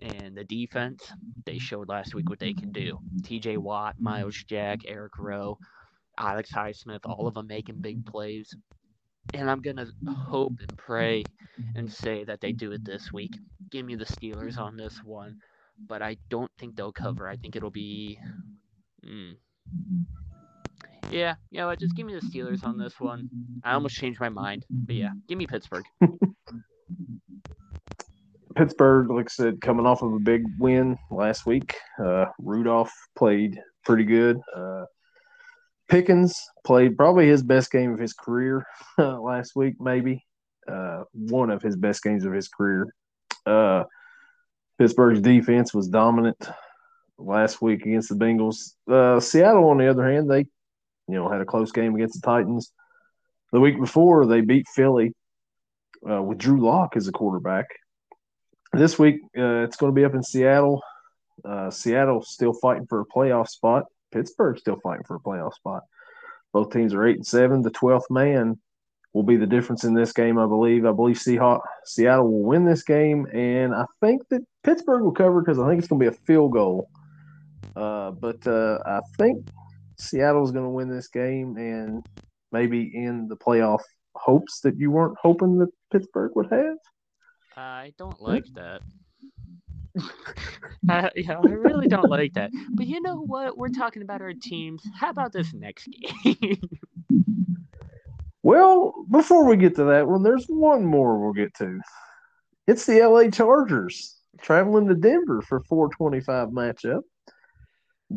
[0.00, 1.12] And the defense,
[1.46, 2.98] they showed last week what they can do.
[3.22, 5.58] TJ Watt, Myles Jack, Eric Rowe,
[6.18, 8.54] Alex Highsmith, all of them making big plays.
[9.32, 11.28] And I'm going to hope and pray
[11.74, 13.36] and say that they do it this week.
[13.70, 15.38] Give me the Steelers on this one.
[15.88, 17.28] But I don't think they'll cover.
[17.28, 18.18] I think it'll be.
[19.06, 19.36] Mm,
[21.50, 21.78] Yeah, what?
[21.78, 23.28] Just give me the Steelers on this one.
[23.64, 25.84] I almost changed my mind, but yeah, give me Pittsburgh.
[28.54, 31.76] Pittsburgh, like I said, coming off of a big win last week.
[32.02, 34.40] Uh, Rudolph played pretty good.
[34.54, 34.84] Uh,
[35.88, 36.34] Pickens
[36.64, 38.66] played probably his best game of his career
[38.98, 40.24] uh, last week, maybe
[40.70, 42.94] uh, one of his best games of his career.
[43.46, 43.84] Uh,
[44.78, 46.48] Pittsburgh's defense was dominant
[47.18, 48.72] last week against the Bengals.
[48.90, 50.46] Uh, Seattle, on the other hand, they
[51.08, 52.72] you know had a close game against the Titans.
[53.52, 55.12] The week before, they beat Philly
[56.08, 57.66] uh, with Drew Lock as a quarterback.
[58.76, 60.82] This week, uh, it's going to be up in Seattle.
[61.70, 63.84] Seattle still fighting for a playoff spot.
[64.12, 65.82] Pittsburgh's still fighting for a playoff spot.
[66.52, 67.62] Both teams are eight and seven.
[67.62, 68.58] The twelfth man
[69.12, 70.84] will be the difference in this game, I believe.
[70.84, 75.40] I believe Seahawks, Seattle will win this game, and I think that Pittsburgh will cover
[75.40, 76.88] because I think it's going to be a field goal.
[77.76, 79.48] Uh, but uh, I think
[79.98, 82.04] Seattle's going to win this game and
[82.52, 83.80] maybe in the playoff
[84.14, 86.76] hopes that you weren't hoping that Pittsburgh would have.
[87.56, 88.80] I don't like that.
[90.88, 92.50] uh, yeah, I really don't like that.
[92.72, 93.56] But you know what?
[93.56, 94.82] We're talking about our teams.
[94.98, 95.88] How about this next
[96.24, 96.60] game?
[98.42, 101.80] well, before we get to that one, there's one more we'll get to.
[102.66, 107.02] It's the LA Chargers traveling to Denver for 425 matchup.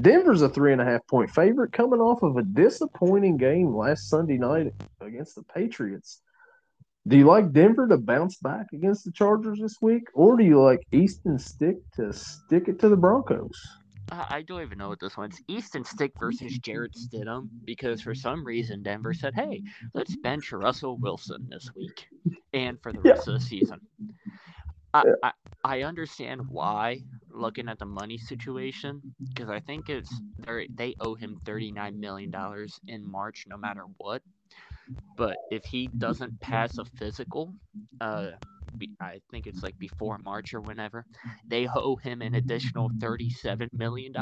[0.02, 4.10] Denver's a three and a half point favorite coming off of a disappointing game last
[4.10, 6.22] Sunday night against the Patriots.
[7.08, 10.62] Do you like Denver to bounce back against the Chargers this week, or do you
[10.62, 13.62] like Easton Stick to stick it to the Broncos?
[14.12, 15.42] I don't even know what this one's.
[15.48, 20.98] Easton Stick versus Jarrett Stidham because for some reason Denver said, "Hey, let's bench Russell
[20.98, 22.08] Wilson this week
[22.54, 23.34] and for the rest yeah.
[23.34, 23.80] of the season."
[24.94, 25.14] I, yeah.
[25.24, 25.32] I,
[25.64, 30.14] I understand why, looking at the money situation, because I think it's
[30.70, 34.22] they owe him thirty nine million dollars in March, no matter what.
[35.18, 37.54] But if he doesn't pass a physical,
[38.02, 38.32] uh,
[39.02, 41.06] I think it's like before March or whenever,
[41.48, 44.14] they owe him an additional $37 million.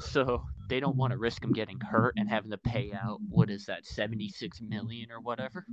[0.00, 3.50] So they don't want to risk him getting hurt and having to pay out, what
[3.50, 5.64] is that, 76 million or whatever?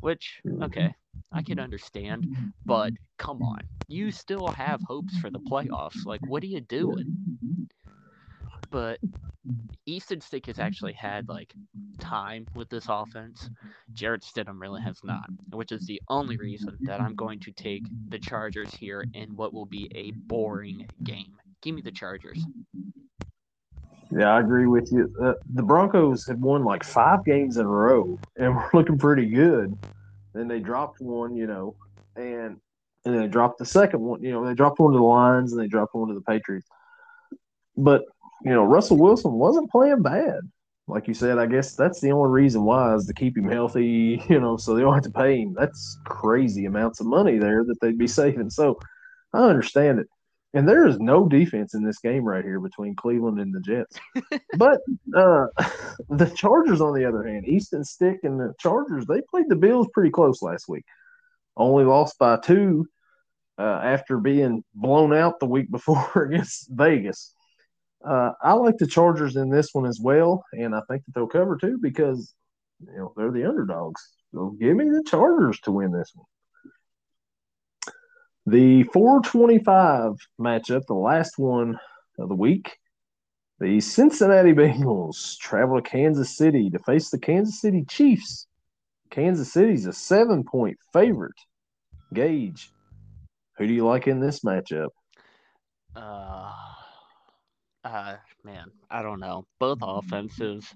[0.00, 0.94] Which, okay,
[1.32, 2.26] I can understand,
[2.64, 3.60] but come on.
[3.88, 6.04] You still have hopes for the playoffs.
[6.04, 7.16] Like, what are you doing?
[8.72, 8.98] But
[9.86, 11.54] Easton Stick has actually had like
[12.00, 13.50] time with this offense.
[13.92, 17.84] Jarrett Stidham really has not, which is the only reason that I'm going to take
[18.08, 21.36] the Chargers here in what will be a boring game.
[21.60, 22.44] Give me the Chargers.
[24.10, 25.12] Yeah, I agree with you.
[25.22, 29.26] Uh, the Broncos have won like five games in a row, and we're looking pretty
[29.26, 29.76] good.
[30.34, 31.76] Then they dropped one, you know,
[32.16, 32.58] and
[33.04, 34.22] and they dropped the second one.
[34.22, 36.68] You know, they dropped one to the Lions and they dropped one to the Patriots.
[37.76, 38.04] But
[38.44, 40.40] you know, Russell Wilson wasn't playing bad.
[40.88, 44.22] Like you said, I guess that's the only reason why is to keep him healthy,
[44.28, 45.54] you know, so they don't have to pay him.
[45.56, 48.50] That's crazy amounts of money there that they'd be saving.
[48.50, 48.78] So
[49.32, 50.08] I understand it.
[50.54, 53.98] And there is no defense in this game right here between Cleveland and the Jets.
[54.58, 54.80] but
[55.16, 55.46] uh,
[56.10, 59.88] the Chargers, on the other hand, Easton Stick and the Chargers, they played the Bills
[59.94, 60.84] pretty close last week.
[61.56, 62.86] Only lost by two
[63.58, 67.34] uh, after being blown out the week before against Vegas.
[68.04, 71.26] Uh, I like the Chargers in this one as well, and I think that they'll
[71.26, 72.34] cover too because
[72.80, 74.02] you know they're the underdogs.
[74.34, 76.26] So give me the Chargers to win this one.
[78.46, 81.78] The 425 matchup, the last one
[82.18, 82.76] of the week.
[83.60, 88.48] The Cincinnati Bengals travel to Kansas City to face the Kansas City Chiefs.
[89.10, 91.38] Kansas City's a seven point favorite.
[92.12, 92.72] Gage,
[93.56, 94.88] who do you like in this matchup?
[95.94, 96.52] Uh,
[97.84, 99.46] uh, man, I don't know.
[99.58, 100.74] Both offenses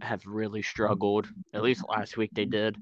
[0.00, 1.28] have really struggled.
[1.52, 2.76] At least last week they did.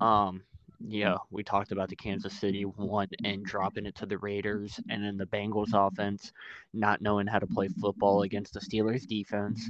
[0.00, 0.42] Um,
[0.80, 5.02] yeah, we talked about the Kansas City one and dropping it to the Raiders, and
[5.02, 6.32] then the Bengals offense
[6.72, 9.68] not knowing how to play football against the Steelers defense.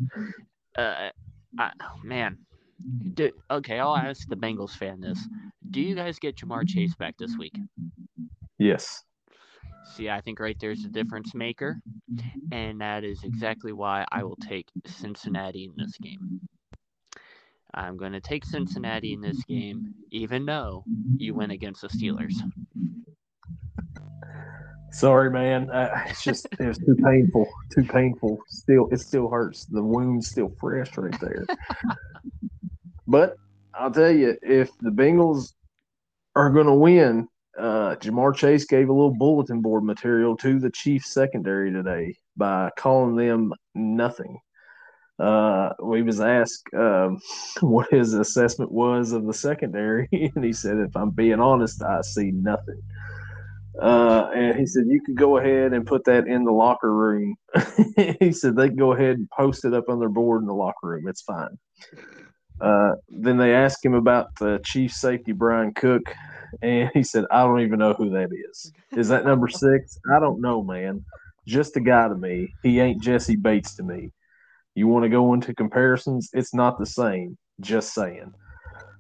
[0.76, 1.10] Uh,
[1.58, 1.70] I,
[2.04, 2.38] man,
[3.14, 5.18] do, okay, I'll ask the Bengals fan this:
[5.70, 7.56] Do you guys get Ja'Marr Chase back this week?
[8.58, 9.02] Yes.
[9.94, 11.80] See, I think right there's a difference maker,
[12.52, 16.40] and that is exactly why I will take Cincinnati in this game.
[17.74, 20.84] I'm going to take Cincinnati in this game, even though
[21.16, 22.34] you went against the Steelers.
[24.90, 25.70] Sorry, man.
[25.70, 27.46] Uh, it's just it was too painful.
[27.74, 28.38] Too painful.
[28.48, 29.66] Still, it still hurts.
[29.66, 31.44] The wound's still fresh right there.
[33.06, 33.36] but
[33.74, 35.52] I'll tell you, if the Bengals
[36.34, 37.28] are going to win,
[37.58, 42.70] uh, Ja'Marr Chase gave a little bulletin board material to the Chiefs secondary today by
[42.76, 44.38] calling them nothing.
[45.18, 47.20] uh, we was asked um,
[47.60, 52.00] what his assessment was of the secondary, and he said, "If I'm being honest, I
[52.02, 52.80] see nothing."
[53.80, 57.36] Uh, and he said, "You could go ahead and put that in the locker room."
[58.20, 60.54] he said they can go ahead and post it up on their board in the
[60.54, 61.08] locker room.
[61.08, 61.58] It's fine.
[62.60, 66.12] Uh, then they asked him about the chief safety Bryan Cook,
[66.62, 68.72] and he said, "I don't even know who that is.
[68.96, 69.98] Is that number six?
[70.14, 71.04] I don't know, man.
[71.46, 72.54] Just a guy to me.
[72.62, 74.12] He ain't Jessie Bates to me."
[74.74, 76.30] You want to go into comparisons?
[76.32, 77.36] It's not the same.
[77.60, 78.32] Just saying.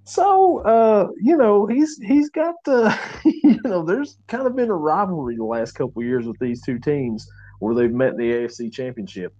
[0.08, 4.74] So, uh, you know, he's he's got the, you know, there's kind of been a
[4.74, 7.28] rivalry the last couple years with these two teams
[7.60, 9.34] where they've met in the AFC Championship.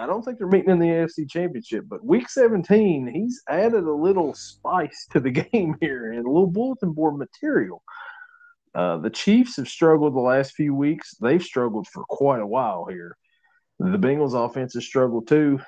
[0.00, 3.92] I don't think they're meeting in the AFC Championship, but Week 17, he's added a
[3.92, 7.82] little spice to the game here and a little bulletin board material.
[8.74, 11.16] Uh, the Chiefs have struggled the last few weeks.
[11.20, 13.16] They've struggled for quite a while here.
[13.78, 15.60] The Bengals offense has struggled too.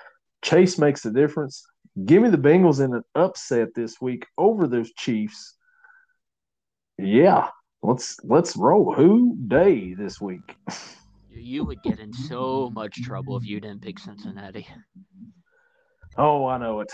[0.42, 1.64] Chase makes the difference.
[2.06, 5.56] Give me the Bengals in an upset this week over those Chiefs.
[6.96, 7.48] Yeah,
[7.82, 8.94] let's let's roll.
[8.94, 10.56] Who Dey this week?
[11.34, 14.66] You would get in so much trouble if you didn't pick Cincinnati.
[16.16, 16.90] Oh, I know it.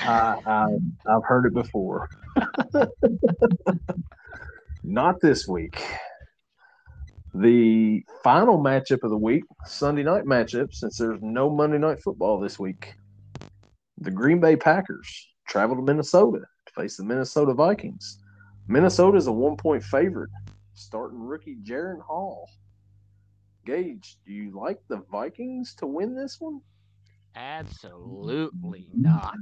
[0.00, 0.66] I, I
[1.06, 2.08] I've heard it before.
[4.82, 5.82] Not this week
[7.40, 12.40] the final matchup of the week, Sunday night matchup, since there's no Monday night football
[12.40, 12.94] this week.
[13.98, 18.18] The Green Bay Packers travel to Minnesota to face the Minnesota Vikings.
[18.68, 20.30] Minnesota is a one point favorite,
[20.74, 22.48] starting rookie Jaren Hall.
[23.66, 26.60] Gage, do you like the Vikings to win this one?
[27.34, 29.36] Absolutely not.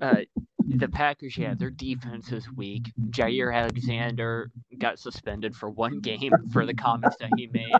[0.00, 0.20] Uh,
[0.68, 2.90] the Packers, yeah, their defense is weak.
[3.10, 7.74] Jaire Alexander got suspended for one game for the comments that he made,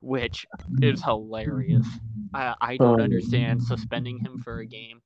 [0.00, 0.44] which
[0.82, 1.86] is hilarious.
[2.34, 3.04] I, I don't oh.
[3.04, 5.00] understand suspending him for a game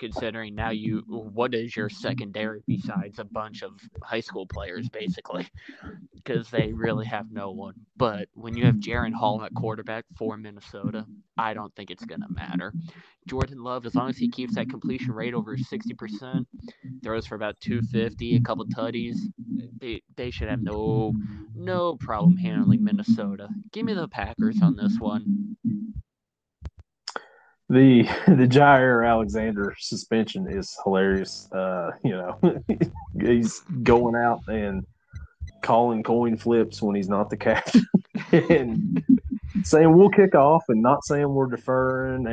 [0.00, 3.72] considering now you what is your secondary besides a bunch of
[4.02, 5.46] high school players basically?
[6.22, 7.72] Because they really have no one.
[7.96, 11.06] But when you have Jaren Hall at quarterback for Minnesota
[11.38, 12.74] I don't think it's gonna matter.
[13.26, 16.46] Jordan Love as long as he keeps that completion rate over 60%
[17.02, 19.16] throws for about 250 a couple tutties
[19.78, 21.14] they, they should have no
[21.54, 23.48] no problem handling Minnesota.
[23.72, 25.56] Give me the Packers on this one
[27.70, 31.50] the the Jaire Alexander suspension is hilarious.
[31.52, 32.38] Uh, you know,
[33.20, 34.84] he's going out and
[35.62, 37.84] calling coin flips when he's not the captain
[38.32, 39.04] and
[39.62, 42.26] saying we'll kick off and not saying we're deferring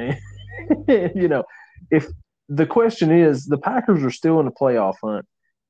[0.87, 1.43] and you know
[1.91, 2.07] if
[2.49, 5.25] the question is the Packers are still in the playoff hunt.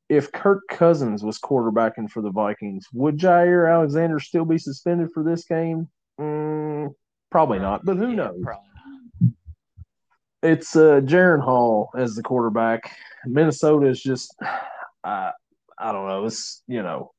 [0.09, 5.21] If Kirk Cousins was quarterbacking for the Vikings, would Jaire Alexander still be suspended for
[5.21, 5.89] this game?
[6.19, 6.93] Mm,
[7.29, 8.39] probably not, but who knows?
[8.41, 8.66] Probably
[10.43, 12.95] it's uh, Jaren Hall as the quarterback.
[13.25, 14.35] Minnesota is just,
[15.03, 15.31] uh,
[15.79, 16.25] I don't know.
[16.25, 17.11] It's you know,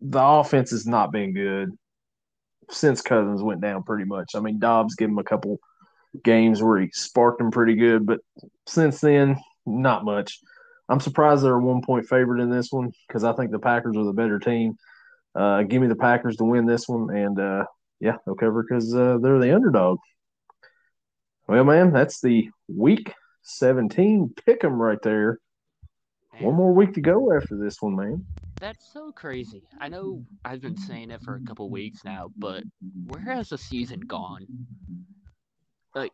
[0.00, 1.70] the offense has not been good
[2.70, 3.82] since Cousins went down.
[3.82, 4.32] Pretty much.
[4.34, 5.58] I mean, Dobbs gave him a couple
[6.24, 8.20] games where he sparked him pretty good, but
[8.66, 9.36] since then,
[9.66, 10.40] not much.
[10.88, 13.96] I'm surprised they're a one point favorite in this one because I think the Packers
[13.96, 14.76] are the better team.
[15.34, 17.64] Uh, give me the Packers to win this one, and uh,
[18.00, 19.98] yeah, they'll cover because uh, they're the underdog.
[21.52, 25.38] Well, man, that's the week 17 pick 'em right there.
[26.32, 26.44] Man.
[26.44, 28.24] One more week to go after this one, man.
[28.58, 29.62] That's so crazy.
[29.78, 32.64] I know I've been saying it for a couple weeks now, but
[33.06, 34.46] where has the season gone?
[35.94, 36.12] Like,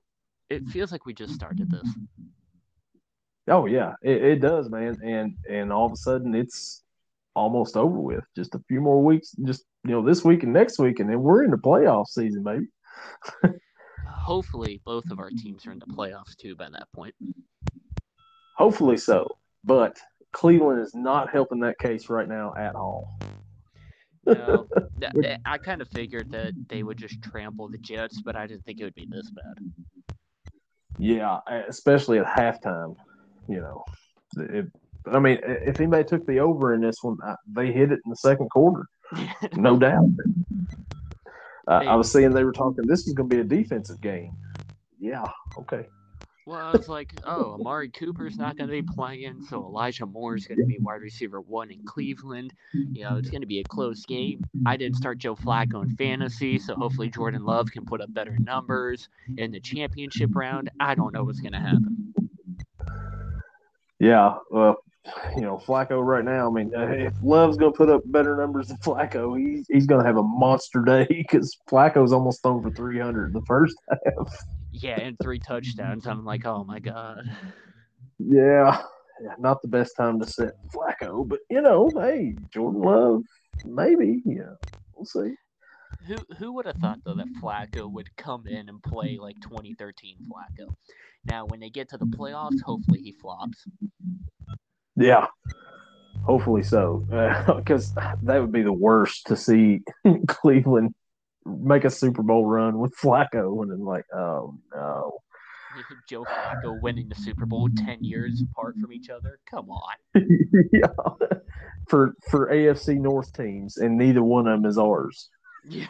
[0.50, 1.88] it feels like we just started this.
[3.46, 4.98] Oh yeah, it, it does, man.
[5.04, 6.82] And and all of a sudden, it's
[7.36, 8.24] almost over with.
[8.34, 11.22] Just a few more weeks, just you know, this week and next week, and then
[11.22, 12.66] we're in the playoff season, baby.
[14.28, 17.14] hopefully both of our teams are in the playoffs too by that point.
[18.56, 19.38] Hopefully so.
[19.64, 19.96] But
[20.32, 23.18] Cleveland is not helping that case right now at all.
[24.26, 24.68] no,
[25.46, 28.80] I kind of figured that they would just trample the Jets, but I didn't think
[28.80, 30.16] it would be this bad.
[30.98, 32.96] Yeah, especially at halftime.
[33.48, 33.84] You know,
[34.36, 34.66] it,
[35.10, 37.16] I mean, if anybody took the over in this one,
[37.50, 38.84] they hit it in the second quarter,
[39.56, 40.04] no doubt.
[41.68, 42.86] Uh, I was saying they were talking.
[42.86, 44.32] This is going to be a defensive game.
[44.98, 45.24] Yeah.
[45.58, 45.86] Okay.
[46.46, 50.34] Well, I was like, oh, Amari Cooper's not going to be playing, so Elijah Moore
[50.34, 52.54] is going to be wide receiver one in Cleveland.
[52.72, 54.42] You know, it's going to be a close game.
[54.64, 58.34] I didn't start Joe Flacco in fantasy, so hopefully Jordan Love can put up better
[58.40, 60.70] numbers in the championship round.
[60.80, 62.14] I don't know what's going to happen.
[63.98, 64.76] Yeah, well,
[65.36, 66.48] you know, Flacco right now.
[66.48, 69.86] I mean, uh, if Love's going to put up better numbers than Flacco, he's he's
[69.86, 73.44] going to have a monster day because Flacco's almost thrown for three hundred in the
[73.46, 74.36] first half.
[74.72, 76.06] Yeah, and three touchdowns.
[76.06, 77.22] I'm like, oh my god.
[78.18, 78.82] Yeah,
[79.22, 83.22] yeah, not the best time to set Flacco, but you know, hey, Jordan Love,
[83.64, 84.22] maybe.
[84.24, 84.54] Yeah,
[84.94, 85.34] we'll see.
[86.06, 90.18] Who who would have thought though that Flacco would come in and play like 2013
[90.30, 90.74] Flacco?
[91.24, 93.66] Now, when they get to the playoffs, hopefully he flops.
[94.98, 95.26] Yeah,
[96.24, 97.04] hopefully so,
[97.56, 99.80] because uh, that would be the worst to see
[100.26, 100.94] Cleveland
[101.46, 105.18] make a Super Bowl run with Flacco, and then like, oh no.
[106.08, 109.38] Joe Flacco winning the Super Bowl ten years apart from each other.
[109.48, 109.94] Come on.
[110.72, 110.88] yeah,
[111.88, 115.30] for for AFC North teams, and neither one of them is ours.
[115.68, 115.86] Yeah.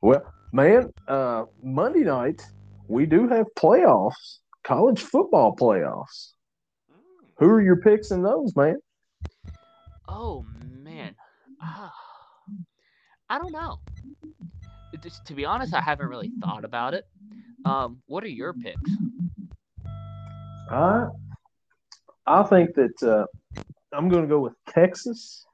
[0.00, 2.42] well, man, uh, Monday night
[2.88, 6.32] we do have playoffs, college football playoffs.
[6.90, 7.28] Mm.
[7.38, 8.76] Who are your picks in those, man?
[10.08, 10.44] Oh
[10.82, 11.14] man,
[11.62, 11.92] ah,
[13.28, 13.78] I don't know.
[15.02, 17.04] Just, to be honest, I haven't really thought about it.
[17.64, 18.90] Um, what are your picks?
[20.70, 21.08] I
[22.26, 23.26] I think that uh,
[23.92, 25.46] I'm going to go with Texas,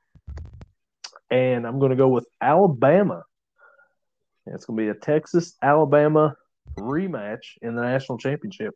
[1.30, 3.22] and I'm going to go with Alabama.
[4.46, 6.34] It's going to be a Texas Alabama
[6.78, 8.74] rematch in the national championship.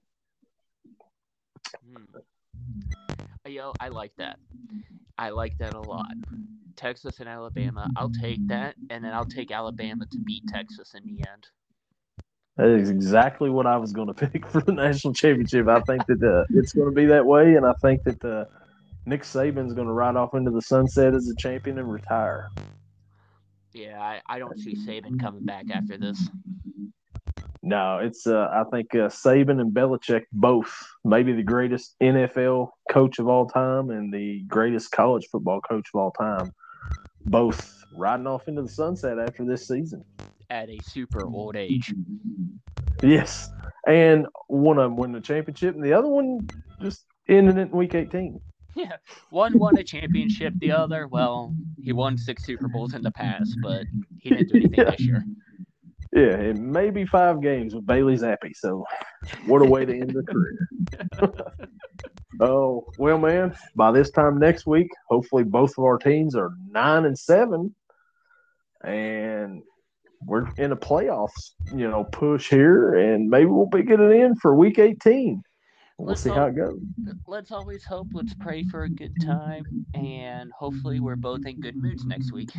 [2.65, 3.51] Hmm.
[3.51, 4.39] Yo, I like that.
[5.19, 6.13] I like that a lot.
[6.77, 11.05] Texas and Alabama, I'll take that, and then I'll take Alabama to beat Texas in
[11.07, 11.47] the end.
[12.57, 15.69] That is exactly what I was going to pick for the national championship.
[15.69, 18.45] I think that uh, it's going to be that way, and I think that uh,
[19.07, 22.51] Nick Saban's going to ride off into the sunset as a champion and retire.
[23.73, 26.29] Yeah, I, I don't see Saban coming back after this.
[27.67, 30.71] No, it's uh, I think uh, Saban and Belichick both
[31.03, 35.99] maybe the greatest NFL coach of all time and the greatest college football coach of
[35.99, 36.53] all time,
[37.25, 40.05] both riding off into the sunset after this season
[40.51, 41.95] at a super old age.
[43.03, 43.49] Yes,
[43.87, 46.47] and one of them win the championship, and the other one
[46.83, 48.43] just ended it in week eighteen.
[48.77, 48.97] Yeah,
[49.31, 50.53] one won a championship.
[50.59, 53.87] The other, well, he won six Super Bowls in the past, but
[54.19, 54.91] he didn't do anything yeah.
[54.91, 55.25] this year.
[56.15, 58.55] Yeah, it may be five games with Bailey Zappe.
[58.55, 58.85] So,
[59.47, 60.23] what a way to end the
[61.19, 61.49] career.
[62.41, 63.57] oh well, man.
[63.75, 67.75] By this time next week, hopefully both of our teams are nine and seven,
[68.85, 69.63] and
[70.25, 74.55] we're in a playoffs, you know, push here, and maybe we'll be getting in for
[74.55, 75.43] Week 18.
[75.99, 76.81] We'll let's see hope, how it goes.
[77.27, 78.07] Let's always hope.
[78.13, 82.51] Let's pray for a good time, and hopefully, we're both in good moods next week.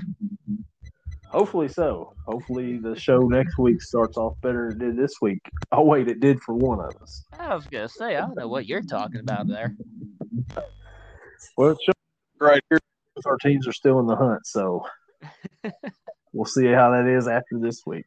[1.36, 2.14] Hopefully so.
[2.26, 5.42] Hopefully the show next week starts off better than it did this week.
[5.74, 7.26] Oh wait, it did for one of us.
[7.38, 9.76] I was gonna say I don't know what you're talking about there.
[11.58, 11.86] Well, it's
[12.40, 12.80] right here.
[13.26, 14.86] Our teams are still in the hunt, so
[16.32, 18.06] we'll see how that is after this week.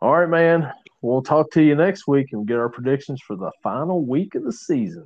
[0.00, 0.72] All right, man.
[1.02, 4.42] We'll talk to you next week and get our predictions for the final week of
[4.42, 5.04] the season.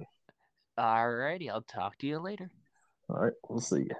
[0.79, 1.51] All righty.
[1.51, 2.53] I'll talk to you later.
[3.09, 3.33] All right.
[3.49, 3.97] We'll see you.